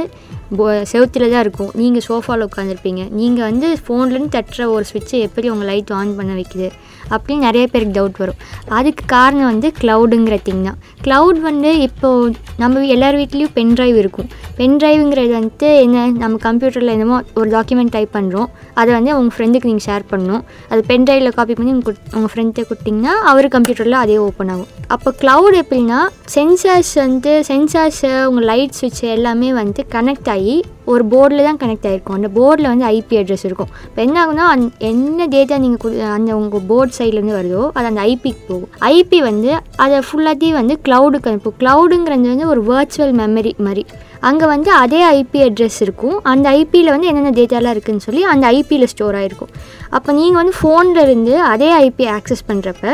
செவுத்தில் 0.92 1.32
தான் 1.34 1.44
இருக்கும் 1.46 1.72
நீங்கள் 1.82 2.04
சோஃபாவில் 2.08 2.48
உட்காந்துருப்பீங்க 2.48 3.04
நீங்கள் 3.20 3.46
வந்து 3.50 3.68
ஃபோன்லேருந்து 3.84 4.34
தட்டுற 4.36 4.68
ஒரு 4.74 4.86
சுவிட்சை 4.90 5.20
எப்படி 5.28 5.48
உங்கள் 5.54 5.70
லைட் 5.72 5.94
ஆன் 6.00 6.12
பண்ண 6.18 6.34
வைக்குது 6.40 6.68
அப்படின்னு 7.16 7.46
நிறைய 7.48 7.64
பேருக்கு 7.72 7.96
டவுட் 7.98 8.20
வரும். 8.22 8.38
அதுக்கு 8.78 9.04
காரணம் 9.14 9.50
வந்து 9.52 9.68
க்ளவுடுங்கிற 9.82 10.36
திங் 10.48 10.64
தான். 10.68 10.78
க்ளவுட் 11.06 11.40
வந்து 11.48 11.72
இப்போது 11.88 12.36
நம்ம 12.62 12.86
எல்லார் 12.96 13.18
வீட்லேயும் 13.22 13.54
பென் 13.58 13.74
ட்ரைவ் 13.78 13.98
இருக்கும். 14.04 14.30
பென் 14.60 14.78
ட்ரைவுங்கிறது 14.82 15.34
வந்துட்டு 15.38 15.70
என்ன 15.86 16.06
நம்ம 16.24 16.40
கம்ப்யூட்டரில் 16.48 16.94
என்னமோ 16.96 17.18
ஒரு 17.40 17.50
டாக்குமெண்ட் 17.56 17.94
டைப் 17.96 18.16
பண்ணுறோம் 18.18 18.50
அதை 18.82 18.90
வந்து 18.98 19.12
உங்கள் 19.18 19.36
ஃப்ரெண்டுக்கு 19.36 19.70
நீங்கள் 19.72 19.88
ஷேர் 19.90 20.06
பண்ணணும். 20.12 20.44
அது 20.72 20.82
பென்ட்ரைவில் 20.92 21.36
காப்பி 21.38 21.56
பண்ணி 21.60 21.74
உங்கள் 21.78 22.00
உங்கள் 22.16 22.32
ஃப்ரெண்ட்டை 22.34 22.66
கொடுத்தீங்கன்னா 22.70 23.14
அவர் 23.32 23.48
கம்ப்யூட்டரில் 23.58 23.98
அதே 24.04 24.18
ஓப்பன் 24.28 24.52
ஆகும். 24.56 24.72
அப்போ 24.96 25.12
க்ளவுட் 25.22 25.58
எப்படின்னா 25.64 26.00
சென்சார்ஸ் 26.38 26.94
வந்து 27.06 27.34
சென்சார்ஸு 27.52 28.12
உங்கள் 28.30 28.48
லைட் 28.52 28.75
சுவிட்ச் 28.80 29.04
எல்லாமே 29.18 29.52
வந்து 29.62 29.84
கனெக்ட் 29.96 30.32
ஆகி 30.36 30.56
ஒரு 30.94 31.04
போர்டில் 31.12 31.46
தான் 31.48 31.60
கனெக்ட் 31.62 31.88
ஆகிருக்கும் 31.89 32.18
அந்த 32.18 32.30
போர்டில் 32.38 32.70
வந்து 32.72 32.86
ஐபி 32.96 33.15
அட்ரஸ் 33.20 33.46
இருக்கும். 33.50 33.72
இப்போ 33.88 34.01
என்ன 34.08 34.18
ஆகுனா 34.24 34.46
அந் 34.54 34.65
என்ன 34.89 35.27
டேட்டா 35.36 35.56
நீங்கள் 35.63 35.82
கொடு 35.84 36.01
அந்த 36.15 36.32
உங்கள் 36.42 36.65
போர்ட் 36.72 36.96
சைட்லேருந்து 36.98 37.38
வருதோ 37.39 37.63
அது 37.77 37.86
அந்த 37.92 38.01
ஐபிக்கு 38.12 38.44
போகும். 38.50 38.72
ஐபி 38.96 39.20
வந்து 39.30 39.51
அதை 39.86 40.00
ஃபுல்லாத்தையும் 40.08 40.60
வந்து 40.62 40.77
க்ளவுடுக்கு 40.88 41.32
அனுப்பும் 41.32 41.58
க்ளவுடுங்கிறது 41.63 42.34
வந்து 42.34 42.51
ஒரு 42.56 42.63
வர்ச்சுவல் 42.72 43.15
மெமரி 43.22 43.54
மாதிரி. 43.68 43.86
அங்கே 44.30 44.46
வந்து 44.54 44.70
அதே 44.84 45.00
ஐபி 45.18 45.39
அட்ரஸ் 45.48 45.80
இருக்கும். 45.86 46.15
அந்த 46.32 46.46
ஐபியில் 46.60 46.94
வந்து 46.94 47.10
என்னென்ன 47.10 47.34
டேட்டாலாம் 47.39 47.74
இருக்குதுன்னு 47.75 48.06
சொல்லி 48.08 48.22
அந்த 48.34 48.46
ஐபியில் 48.60 48.92
ஸ்டோர் 48.94 49.18
ஆகிருக்கும் 49.22 49.51
அப்போ 49.96 50.10
நீங்கள் 50.20 50.39
வந்து 50.42 50.54
ஃபோனில் 50.60 51.01
இருந்து 51.06 51.34
அதே 51.51 51.70
ஐபி 51.86 52.06
ஆக்சஸ் 52.15 52.48
பண்ணுறப்ப 52.48 52.86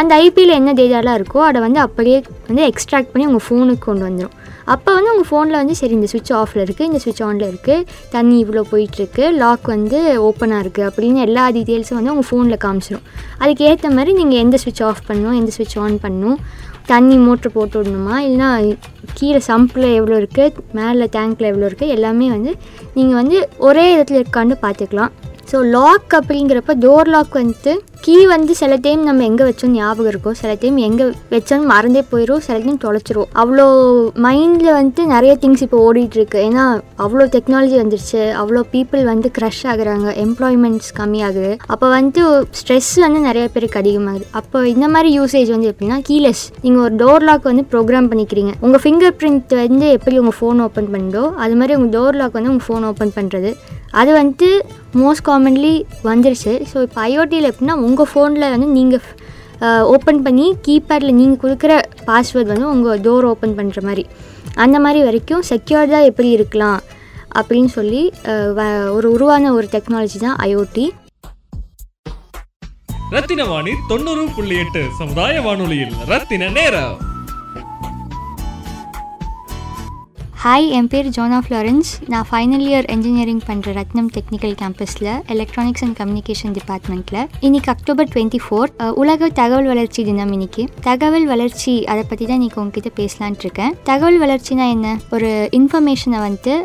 அந்த 0.00 0.12
ஐபியில் 0.24 0.58
என்ன 0.60 0.70
டேட்டாலாம் 0.80 1.18
இருக்கோ 1.20 1.40
அதை 1.48 1.58
வந்து 1.66 1.80
அப்படியே 1.86 2.18
வந்து 2.48 2.64
எக்ஸ்ட்ராக்ட் 2.70 3.12
பண்ணி 3.12 3.26
உங்கள் 3.30 3.46
ஃபோனுக்கு 3.46 3.86
கொண்டு 3.88 4.06
வந்துடும் 4.08 4.36
அப்போ 4.68 4.90
வந்து 4.94 5.10
உங்கள் 5.12 5.28
ஃபோனில் 5.28 5.58
வந்து 5.58 5.74
சரி 5.78 5.94
இந்த 5.96 6.08
சுவிட்ச் 6.10 6.32
ஆஃபில் 6.38 6.62
இருக்குது 6.64 6.88
இந்த 6.88 6.98
சுவிட்ச் 6.98 7.22
ஆனில் 7.22 7.46
இருக்குது 7.48 7.84
தண்ணி 8.10 8.36
இவ்வளோ 8.42 8.62
போயிட்டுருக்கு 8.70 9.24
லாக் 9.38 9.66
வந்து 9.72 9.98
ஓப்பனாக 10.26 10.64
இருக்குது 10.64 10.86
அப்படின்னு 10.88 11.20
எல்லா 11.26 11.44
டீட்டெயில்ஸும் 11.56 11.98
வந்து 11.98 12.12
உங்கள் 12.14 12.28
ஃபோனில் 12.28 12.62
காமிச்சிடும் 12.64 13.06
அதுக்கு 13.38 13.64
ஏற்ற 13.64 13.90
மாதிரி 13.90 14.12
நீங்கள் 14.12 14.40
எந்த 14.40 14.58
சுவிட்ச் 14.58 14.82
ஆஃப் 14.82 15.02
பண்ணணும் 15.08 15.38
எந்த 15.38 15.52
சுவிட்ச் 15.56 15.78
ஆன் 15.78 15.98
பண்ணணும் 16.04 16.38
தண்ணி 16.86 17.16
மோட்ரு 17.18 17.48
போட்டு 17.52 17.76
விடணுமா 17.78 18.18
இல்லைனா 18.24 18.50
கீழே 19.14 19.40
சம்பில் 19.48 19.88
எவ்வளோ 19.94 20.18
இருக்குது 20.18 20.62
மேலே 20.72 21.08
டேங்க்கில் 21.16 21.50
எவ்வளோ 21.50 21.66
இருக்குது 21.68 21.94
எல்லாமே 21.96 22.28
வந்து 22.30 22.52
நீங்கள் 22.94 23.20
வந்து 23.20 23.38
ஒரே 23.60 23.86
இடத்துல 23.94 24.20
இருக்கான்னு 24.22 24.56
பார்த்துக்கலாம் 24.62 25.12
ஸோ 25.50 25.58
லாக் 25.76 26.10
அப்படிங்கிறப்ப 26.18 26.72
டோர் 26.86 27.10
லாக் 27.14 27.38
வந்துட்டு 27.40 27.74
கீ 28.04 28.16
வந்து 28.32 28.52
சில 28.60 28.72
டைம் 28.84 29.00
நம்ம 29.06 29.24
எங்கே 29.28 29.44
வச்சோம் 29.46 29.72
ஞாபகம் 29.76 30.10
இருக்கும் 30.10 30.36
சில 30.40 30.50
டைம் 30.62 30.76
எங்கே 30.88 31.04
வச்சோன்னு 31.32 31.70
மறந்தே 31.72 32.02
போயிடும் 32.10 32.42
சில 32.46 32.56
டைம் 32.64 32.82
தொலைச்சிரும் 32.84 33.30
அவ்வளோ 33.42 33.64
மைண்டில் 34.26 34.70
வந்துட்டு 34.76 35.04
நிறைய 35.14 35.32
திங்ஸ் 35.42 35.64
இப்போ 35.66 35.78
ஓடிட்டுருக்கு 35.86 36.38
ஏன்னா 36.48 36.64
அவ்வளோ 37.04 37.24
டெக்னாலஜி 37.34 37.76
வந்துருச்சு. 37.80 38.20
அவ்வளோ 38.40 38.60
பீப்புள் 38.74 39.02
வந்து 39.12 39.30
க்ரஷ் 39.38 39.62
ஆகுறாங்க. 39.72 40.06
எம்ப்ளாய்மெண்ட்ஸ் 40.24 40.90
கம்மியாகுது. 41.00 41.50
அப்போ 41.72 41.86
வந்துட்டு 41.96 42.22
ஸ்ட்ரெஸ் 42.60 42.92
வந்து 43.06 43.20
நிறைய 43.28 43.46
பேருக்கு 43.54 43.80
அதிகமாகுது. 43.82 44.26
அப்போ 44.40 44.60
இந்த 44.74 44.88
மாதிரி 44.94 45.10
யூசேஜ் 45.18 45.50
வந்து 45.54 45.70
எப்படின்னா 45.72 45.98
கீலெஸ் 46.10 46.44
நீங்கள் 46.64 46.84
ஒரு 46.86 46.96
டோர் 47.04 47.26
லாக் 47.30 47.50
வந்து 47.52 47.64
ப்ரோக்ராம் 47.74 48.10
பண்ணிக்கிறீங்க. 48.12 48.54
உங்கள் 48.66 48.84
ஃபிங்கர் 48.84 49.16
பிரிண்ட் 49.22 49.54
வந்து 49.64 49.88
எப்படி 49.98 50.16
உங்கள் 50.22 50.38
ஃபோன் 50.40 50.60
ஓப்பன் 50.68 50.90
பண்ணுதோ 50.94 51.24
அது 51.46 51.56
மாதிரி 51.60 51.76
உங்கள் 51.80 51.94
டோர் 51.98 52.18
லாக் 52.22 52.38
வந்து 52.38 52.52
உங்கள் 52.54 52.68
ஃபோன் 52.68 52.86
ஓப்பன் 52.92 53.14
பண்ணுறது 53.18 53.52
அது 53.90 54.16
வந்துட்டு 54.16 54.60
மோஸ்ட் 54.94 55.24
காமன்லி 55.24 55.84
வந்துருச்சு. 56.04 56.66
ஸோ 56.72 56.82
இப்போ 56.82 57.08
ஐஓடியில் 57.08 57.52
எப்படின்னா 57.52 57.72
உங்கள் 57.72 58.08
ஃபோனில் 58.14 58.50
வந்து 58.50 58.66
நீங்கள் 58.66 59.00
ஓப்பன் 59.82 60.22
பண்ணி 60.22 60.56
கீபேடில் 60.66 61.10
நீங்கள் 61.10 61.40
கொடுக்குற 61.42 61.80
பாஸ்வேர்ட் 62.06 62.46
வந்து 62.46 62.68
உங்கள் 62.68 63.00
டோர் 63.00 63.22
ஓப்பன் 63.24 63.58
பண்ணுற 63.58 63.82
மாதிரி. 63.82 64.06
அந்த 64.54 64.80
மாதிரி 64.80 65.04
வரைக்கும் 65.04 65.42
செக்யூர்டாக 65.48 66.04
எப்படி 66.04 66.30
இருக்கலாம் 66.30 66.80
அப்படின்னு 67.34 67.66
சொல்லி 67.66 68.12
வ- 68.54 68.90
ஒரு 68.92 69.12
உருவான 69.12 69.52
ஒரு 69.52 69.68
டெக்னாலஜி 69.72 70.18
தான் 70.18 70.36
ஐஓடி 70.36 70.92
ரத்தின 73.10 73.44
வாணி 73.44 73.70
தொண்ணூறு 73.88 74.28
புள்ளி 74.36 74.56
எட்டு 74.58 74.84
சமுதாய 74.98 75.40
வானொலியில் 75.40 75.94
ரத்தின 76.06 76.48
நேரம். 76.48 77.17
ஹாய் 80.42 80.66
என் 80.68 80.88
பேர் 80.88 81.06
ஜோனா 81.06 81.38
ஃப்ளாரன்ஸ் 81.44 81.88
நான் 82.06 82.26
ஃபைனல் 82.30 82.62
இயர் 82.66 82.86
இன்ஜினியரிங் 82.94 83.40
பண்ணுற 83.48 83.72
ரத்னம் 83.78 84.10
டெக்னிக்கல் 84.16 84.54
கேம்பஸில் 84.60 85.08
எலக்ட்ரானிக்ஸ் 85.34 85.84
அண்ட் 85.84 85.96
கம்யூனிகேஷன் 86.00 86.54
டிபார்ட்மெண்ட்டில் 86.58 87.20
இன்னைக்கு 87.40 87.70
அக்டோபர் 87.74 88.08
டுவெண்ட்டி 88.14 88.40
ஃபோர் 88.44 88.70
உலக 89.02 89.30
தகவல் 89.40 89.68
வளர்ச்சி 89.72 90.04
தினம் 90.04 90.32
இன்னைக்கு. 90.32 90.64
தகவல் 90.80 91.26
வளர்ச்சி 91.26 91.84
அதை 91.84 92.04
பற்றி 92.08 92.24
தான் 92.24 92.38
இன்னைக்கு 92.40 92.60
உங்ககிட்ட 92.62 92.90
பேசலான் 93.02 93.40
இருக்கேன். 93.44 93.74
தகவல் 93.82 94.22
வளர்ச்சினா 94.24 94.66
என்ன? 94.76 94.96
ஒரு 95.10 95.48
இன்ஃபர்மேஷனை 95.60 96.20
வந்துட்டு 96.26 96.56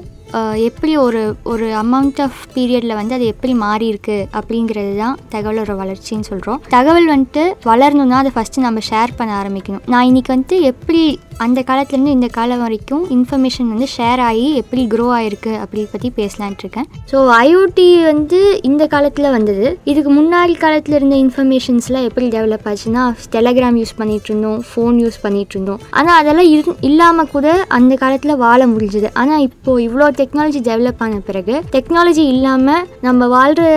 எப்படி 0.68 0.98
ஒரு 0.98 1.20
ஒரு 1.52 1.66
அமௌண்ட் 1.82 2.20
ஆஃப் 2.22 2.38
பீரியடில் 2.54 2.96
வந்து 3.00 3.14
அது 3.16 3.26
எப்படி 3.26 3.54
மாறி 3.54 3.86
இருக்கு 3.88 4.16
அப்படிங்கிறது 4.40 4.94
தான் 4.98 5.18
தகவலோட 5.34 5.74
வளர்ச்சின்னு 5.82 6.28
சொல்கிறோம் 6.30 6.62
தகவல் 6.70 7.10
வந்துட்டு 7.12 7.44
வளரணும்னா 7.66 8.18
அதை 8.22 8.32
ஃபஸ்ட்டு 8.36 8.66
நம்ம 8.68 8.80
ஷேர் 8.90 9.12
பண்ண 9.18 9.32
ஆரம்பிக்கணும். 9.42 9.84
நான் 9.86 10.08
இன்றைக்கி 10.12 10.32
வந்துட்டு 10.34 10.58
எப்படி 10.72 11.04
அந்த 11.46 11.60
காலத்துலேருந்து 11.70 12.14
இந்த 12.18 12.28
காலம் 12.38 12.62
வரைக்கும் 12.64 13.04
இன்ஃபர்மேஷன் 13.16 13.70
வந்து 13.74 13.88
ஷேர் 13.96 14.22
ஆகி 14.28 14.46
எப்படி 14.62 14.84
க்ரோ 14.94 15.08
ஆகிருக்கு 15.18 15.54
அப்படி 15.64 15.82
பற்றி 15.94 16.10
பேசலான்ட்டு 16.20 16.64
இருக்கேன். 16.66 16.88
ஸோ 17.12 17.18
ஐஓடி 17.46 17.88
வந்து 18.12 18.40
இந்த 18.70 18.84
காலத்தில் 18.94 19.30
வந்தது. 19.36 19.66
இதுக்கு 19.92 20.12
முன்னாடி 20.20 20.56
காலத்தில் 20.64 20.98
இருந்த 21.00 21.18
இன்ஃபர்மேஷன்ஸ்லாம் 21.26 22.08
எப்படி 22.10 22.28
டெவலப் 22.38 22.68
ஆச்சுன்னா 22.72 23.04
டெலகிராம் 23.36 23.80
யூஸ் 23.82 23.96
பண்ணிகிட்டு 24.02 24.32
இருந்தோம் 24.32 24.62
ஃபோன் 24.70 24.98
யூஸ் 25.04 25.20
பண்ணிகிட்டு 25.26 25.56
இருந்தோம். 25.58 25.82
ஆனால் 26.00 26.20
அதெல்லாம் 26.22 26.50
இரு 26.56 26.76
இல்லாமல் 26.90 27.32
கூட 27.36 27.48
அந்த 27.80 27.94
காலத்தில் 28.04 28.42
வாழ 28.46 28.62
முடிஞ்சது. 28.74 29.12
ஆனால் 29.24 29.44
இப்போது 29.50 29.84
இவ்வளோ 29.88 30.10
டெக்னாலஜி 30.22 30.62
டெவலப் 30.70 31.04
ஆன 31.08 31.20
பிறகு 31.30 31.56
டெக்னாலஜி 31.76 32.26
இல்லாமல் 32.36 32.88
நம்ம 33.08 33.28
வாழ்கிற 33.36 33.68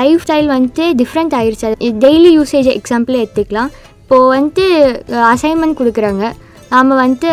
லைஃப் 0.00 0.24
ஸ்டைல் 0.26 0.54
வந்துட்டு 0.54 0.86
டிஃப்ரெண்ட் 1.02 1.36
ஆயிடுச்சு 1.40 1.92
டெய்லி 2.06 2.32
யூசேஜ் 2.38 2.70
எக்ஸாம்பிள் 2.78 3.20
எடுத்துக்கலாம். 3.22 3.70
இப்போது 4.02 4.26
வந்துட்டு 4.32 4.64
அசைன்மெண்ட் 5.34 5.78
கொடுக்குறாங்க. 5.78 6.24
நாம் 6.74 7.00
வந்துட்டு 7.00 7.32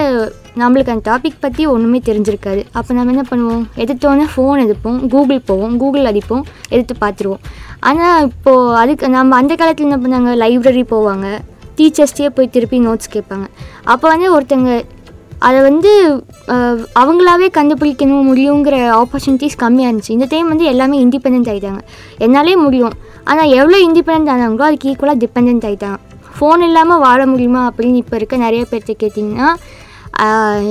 நம்மளுக்கு 0.62 0.92
அந்த 0.94 1.04
டாபிக் 1.10 1.44
பற்றி 1.44 1.64
ஒன்றுமே 1.74 2.00
தெரிஞ்சிருக்காது. 2.08 2.62
அப்போ 2.78 2.92
நம்ம 2.98 3.14
என்ன 3.14 3.24
பண்ணுவோம்? 3.30 3.64
எடுத்தோன்னே 3.84 4.26
ஃபோன் 4.34 4.60
எடுப்போம் 4.66 5.00
கூகுள் 5.14 5.40
போவோம் 5.50 5.76
கூகுள் 5.82 6.10
அடிப்போம் 6.12 6.44
எடுத்து 6.74 6.96
பார்த்துருவோம். 7.04 7.42
ஆனால் 7.90 8.28
இப்போது 8.30 8.76
அதுக்கு 8.82 9.08
நம்ம 9.18 9.36
அந்த 9.42 9.54
காலத்தில் 9.62 9.88
என்ன 9.90 10.00
பண்ணாங்க? 10.04 10.34
லைப்ரரி 10.44 10.84
போவாங்க. 10.94 11.28
டீச்சர்ஸ்டே 11.78 12.30
போய் 12.38 12.54
திருப்பி 12.56 12.80
நோட்ஸ் 12.88 13.14
கேட்பாங்க. 13.16 13.48
அப்போ 13.94 14.06
வந்து 14.14 14.28
ஒருத்தங்க 14.36 14.72
அதை 15.48 15.60
வந்து 15.70 15.92
அவங்களாவே 17.02 17.48
கண்டுபிடிக்கணும் 17.58 18.28
முடியுங்கிற 18.30 18.76
ஆப்பர்ச்சுனிட்டிஸ் 19.02 19.58
கம்மியாக 19.64 19.90
இருந்துச்சு. 19.90 20.16
இந்த 20.18 20.28
டைம் 20.34 20.52
வந்து 20.54 20.66
எல்லாமே 20.74 20.98
இண்டிபெண்ட் 21.06 21.50
ஆகிட்டாங்க 21.54 21.82
என்னாலே 22.26 22.56
முடியும். 22.66 22.96
ஆனால் 23.32 23.52
எவ்வளோ 23.60 23.80
இண்டிபெண்ட் 23.88 24.32
ஆனாங்களோ 24.34 24.66
அதுக்கு 24.70 24.90
ஈக்குவலாக 24.92 25.22
டிபெண்ட் 25.24 25.66
ஆகிட்டாங்க 25.70 26.00
ஃபோன் 26.38 26.66
இல்லாமல் 26.70 27.04
வாழ 27.08 27.22
முடியுமா 27.32 27.64
அப்படின்னு 27.70 28.04
இப்போ 28.04 28.16
இருக்க 28.22 28.44
நிறைய 28.48 28.66
பேர்த்த 28.74 28.96
கேட்டிங்கன்னா 29.06 29.50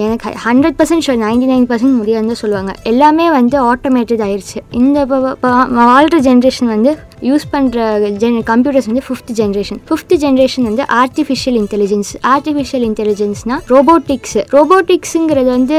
எனக்கு 0.05 0.29
hundred 0.45 0.77
percent 0.79 1.05
sure 1.05 1.19
ninety 1.23 1.47
nine 1.51 1.65
percent 1.71 1.97
முடியாதுன்னு 2.01 2.37
சொல்லுவாங்க. 2.41 2.73
எல்லாமே 2.91 3.25
வந்து 3.37 3.57
ஆட்டோமேட்டட் 3.71 4.23
ஆயிடுச்சு 4.27 4.59
இந்த 4.81 5.01
இப்போ 5.07 5.51
வாழ்கிற 5.89 6.19
ஜென்ரேஷன் 6.29 6.71
வந்து 6.75 6.91
யூஸ் 7.29 7.47
பண்ணுற 7.55 7.79
ஜென் 8.23 8.39
கம்ப்யூட்டர்ஸ் 8.51 8.89
வந்து 8.91 9.03
ஃபிஃப்த் 9.07 9.33
ஜென்ரேஷன் 9.41 9.81
ஃபிஃப்த் 9.89 10.15
ஜென்ரேஷன் 10.25 10.67
வந்து 10.71 10.85
ஆர்டிஃபிஷியல் 11.01 11.59
இன்டெலிஜென்ஸ் 11.63 12.13
ஆர்டிஃபிஷியல் 12.35 12.87
இன்டெலிஜென்ஸ்னா 12.91 13.59
ரோபோட்டிக்ஸ் 13.75 14.39
ரோபோட்டிக்ஸுங்கிறது 14.57 15.51
வந்து 15.59 15.79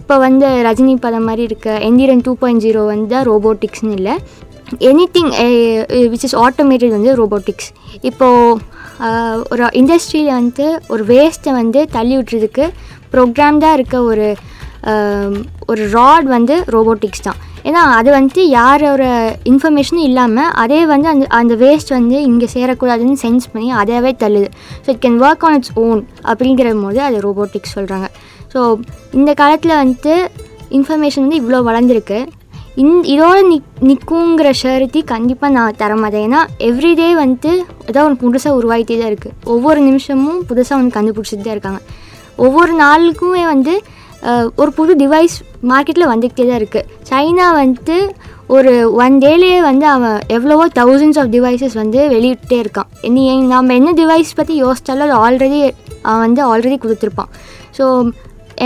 இப்போ 0.00 0.16
வந்து 0.26 0.48
ரஜினி 0.68 0.96
படம் 1.06 1.28
மாதிரி 1.30 1.44
இருக்க 1.50 1.78
எந்திரன் 1.90 2.26
டூ 2.28 2.34
பாயிண்ட் 2.42 2.64
ஜீரோ 2.66 2.82
வந்து 2.92 3.08
தான் 3.14 3.26
ரோபோட்டிக்ஸ்னு 3.32 3.94
இல்லை. 4.00 4.16
Any 4.90 5.04
thing 5.16 5.30
which 6.12 6.24
is 6.28 6.36
automated 6.46 6.94
வந்து 6.96 7.12
ரோபோட்டிக்ஸ் 7.20 7.68
இப்போது 8.08 8.58
ஒரு 9.52 9.64
இண்டஸ்ட்ரியில் 9.80 10.32
வந்து 10.40 10.66
ஒரு 10.94 11.02
வேஸ்ட்டை 11.10 11.52
வந்து 11.60 11.80
தள்ளி 11.96 12.14
விட்டுறதுக்கு 12.16 12.64
ப்ரோக்ராம்டாக 13.12 13.76
இருக்க 13.78 13.96
ஒரு 14.10 14.26
ஒரு 15.70 15.82
ராட் 15.94 16.26
வந்து 16.34 16.54
ரோபோட்டிக்ஸ் 16.74 17.24
தான். 17.26 17.38
ஏன்னா 17.68 17.80
அது 17.98 18.08
வந்துட்டு 18.16 18.42
யாரோட 18.58 19.04
இன்ஃபர்மேஷனும் 19.52 20.06
இல்லாமல் 20.08 20.50
அதே 20.62 20.80
வந்து 20.92 21.08
அந்த 21.12 21.24
அந்த 21.38 21.54
வேஸ்ட் 21.62 21.90
வந்து 21.96 22.18
இங்கே 22.28 22.48
சேரக்கூடாதுன்னு 22.54 23.18
சென்ஸ் 23.24 23.46
பண்ணி 23.52 23.70
அதையவே 23.82 24.12
தள்ளுது. 24.22 24.48
So 24.84 24.88
it 24.94 25.02
can 25.04 25.18
work 25.26 25.44
on 25.48 25.56
its 25.58 25.74
own 25.84 26.02
அப்படிங்கிற 26.32 26.74
போது 26.84 27.00
அது 27.08 27.18
ரோபோட்டிக்ஸ் 27.26 27.74
சொல்கிறாங்க 27.78 28.08
ஸோ 28.52 28.60
இந்த 29.20 29.32
காலத்தில் 29.42 29.80
வந்துட்டு 29.82 30.14
இன்ஃபர்மேஷன் 30.78 31.24
வந்து 31.26 31.40
இவ்வளோ 31.42 31.60
வளர்ந்துருக்கு. 31.70 32.20
இந் 32.82 32.98
இதோட 33.12 33.36
நிக் 33.50 33.68
நிற்குங்கிற 33.88 34.48
ஷேரிட்டி 34.60 35.00
கண்டிப்பாக 35.12 35.54
நான் 35.56 35.78
தர 35.80 35.92
மாட்டேன். 36.00 36.24
ஏன்னா 36.28 36.40
எவ்ரிடே 36.68 37.08
வந்துட்டு 37.20 37.52
ஏதோ 37.90 38.02
ஒன்று 38.06 38.20
புதுசாக 38.24 38.58
உருவாகிட்டே 38.58 38.96
தான் 39.00 39.10
இருக்குது 39.12 39.34
ஒவ்வொரு 39.54 39.80
நிமிஷமும் 39.88 40.40
புதுசாக 40.50 40.78
ஒன்று 40.80 40.96
கண்டுபிடிச்சிட்டு 40.96 41.46
தான் 41.46 41.56
இருக்காங்க. 41.56 41.80
ஒவ்வொரு 42.46 42.72
நாளுக்குமே 42.84 43.42
வந்து 43.52 43.74
ஒரு 44.60 44.70
புது 44.78 44.92
டிவைஸ் 45.02 45.36
மார்க்கெட்டில் 45.70 46.10
வந்துக்கிட்டே 46.12 46.46
தான் 46.50 46.60
இருக்குது 46.60 46.86
சைனா 47.10 47.48
வந்துட்டு 47.60 47.96
ஒரு 48.56 48.72
ஒன் 49.02 49.16
டேலேயே 49.24 49.58
வந்து 49.68 49.86
அவன் 49.94 50.16
எவ்வளவோ 50.36 50.64
தௌசண்ட்ஸ் 50.78 51.18
ஆஃப் 51.22 51.32
டிவைசஸ் 51.34 51.76
வந்து 51.82 52.00
வெளியிட்டே 52.14 52.58
இருக்கான். 52.64 52.88
நீ 53.16 53.22
நம்ம 53.54 53.74
என்ன 53.80 53.90
டிவைஸ் 54.00 54.30
பற்றி 54.38 54.54
யோசித்தாலும் 54.64 55.06
அது 55.08 55.16
ஆல்ரெடி 55.24 55.60
அவன் 56.08 56.24
வந்து 56.26 56.42
ஆல்ரெடி 56.50 56.78
கொடுத்துருப்பான். 56.84 57.30
ஸோ 57.78 57.84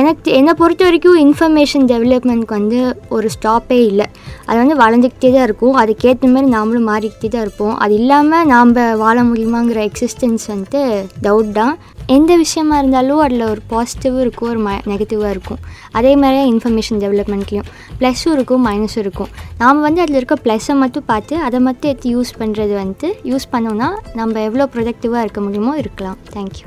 எனக்கு 0.00 0.28
என்னை 0.38 0.52
பொறுத்த 0.58 0.82
வரைக்கும் 0.86 1.16
இன்ஃபர்மேஷன் 1.22 1.86
டெவலப்மெண்ட்க்கு 1.90 2.54
வந்து 2.58 2.78
ஒரு 3.14 3.28
ஸ்டாப்பே 3.34 3.78
இல்லை. 3.90 4.06
அது 4.48 4.56
வந்து 4.60 4.76
வளர்ந்துக்கிட்டே 4.82 5.30
தான் 5.34 5.46
இருக்கும். 5.48 5.74
அதுக்கேற்ற 5.82 6.28
மாதிரி 6.34 6.48
நாமளும் 6.54 6.86
மாறிக்கிட்டே 6.90 7.28
தான் 7.34 7.44
இருப்போம். 7.46 7.74
அது 7.84 7.92
இல்லாமல் 8.00 8.46
நாம் 8.52 8.72
வாழ 9.02 9.16
முடியுமாங்கிற 9.30 9.80
எக்ஸிஸ்டன்ஸ் 9.88 10.44
வந்துட்டு 10.52 10.82
டவுட் 11.26 11.52
தான். 11.60 11.74
எந்த 12.16 12.32
விஷயமா 12.44 12.76
இருந்தாலும் 12.82 13.20
அதில் 13.24 13.44
ஒரு 13.52 13.62
பாசிட்டிவும் 13.72 14.22
இருக்கும் 14.24 14.50
ஒரு 14.52 14.60
ம 14.66 14.70
நெகட்டிவாக 14.92 15.34
இருக்கும். 15.34 15.60
அதே 15.98 16.12
மாதிரியே 16.22 16.44
இன்ஃபர்மேஷன் 16.52 17.02
டெவலப்மெண்ட்லேயும் 17.04 17.68
ப்ளஸ்ஸும் 18.00 18.34
இருக்கும் 18.36 18.64
மைனஸும் 18.68 19.02
இருக்கும். 19.04 19.30
நாம் 19.62 19.84
வந்து 19.86 20.02
அதில் 20.04 20.20
இருக்க 20.20 20.38
ப்ளஸ்ஸை 20.46 20.76
மட்டும் 20.84 21.08
பார்த்து 21.12 21.36
அதை 21.48 21.60
மட்டும் 21.68 21.90
எடுத்து 21.92 22.14
யூஸ் 22.16 22.32
பண்ணுறது 22.40 22.74
வந்துட்டு 22.82 23.10
யூஸ் 23.32 23.52
பண்ணோன்னா 23.54 23.90
நம்ம 24.20 24.40
எவ்வளோ 24.48 24.66
ப்ரொடக்டிவாக 24.76 25.24
இருக்க 25.26 25.42
முடியுமோ 25.48 25.74
இருக்கலாம். 25.84 26.18
தேங்க்யூ 26.36 26.66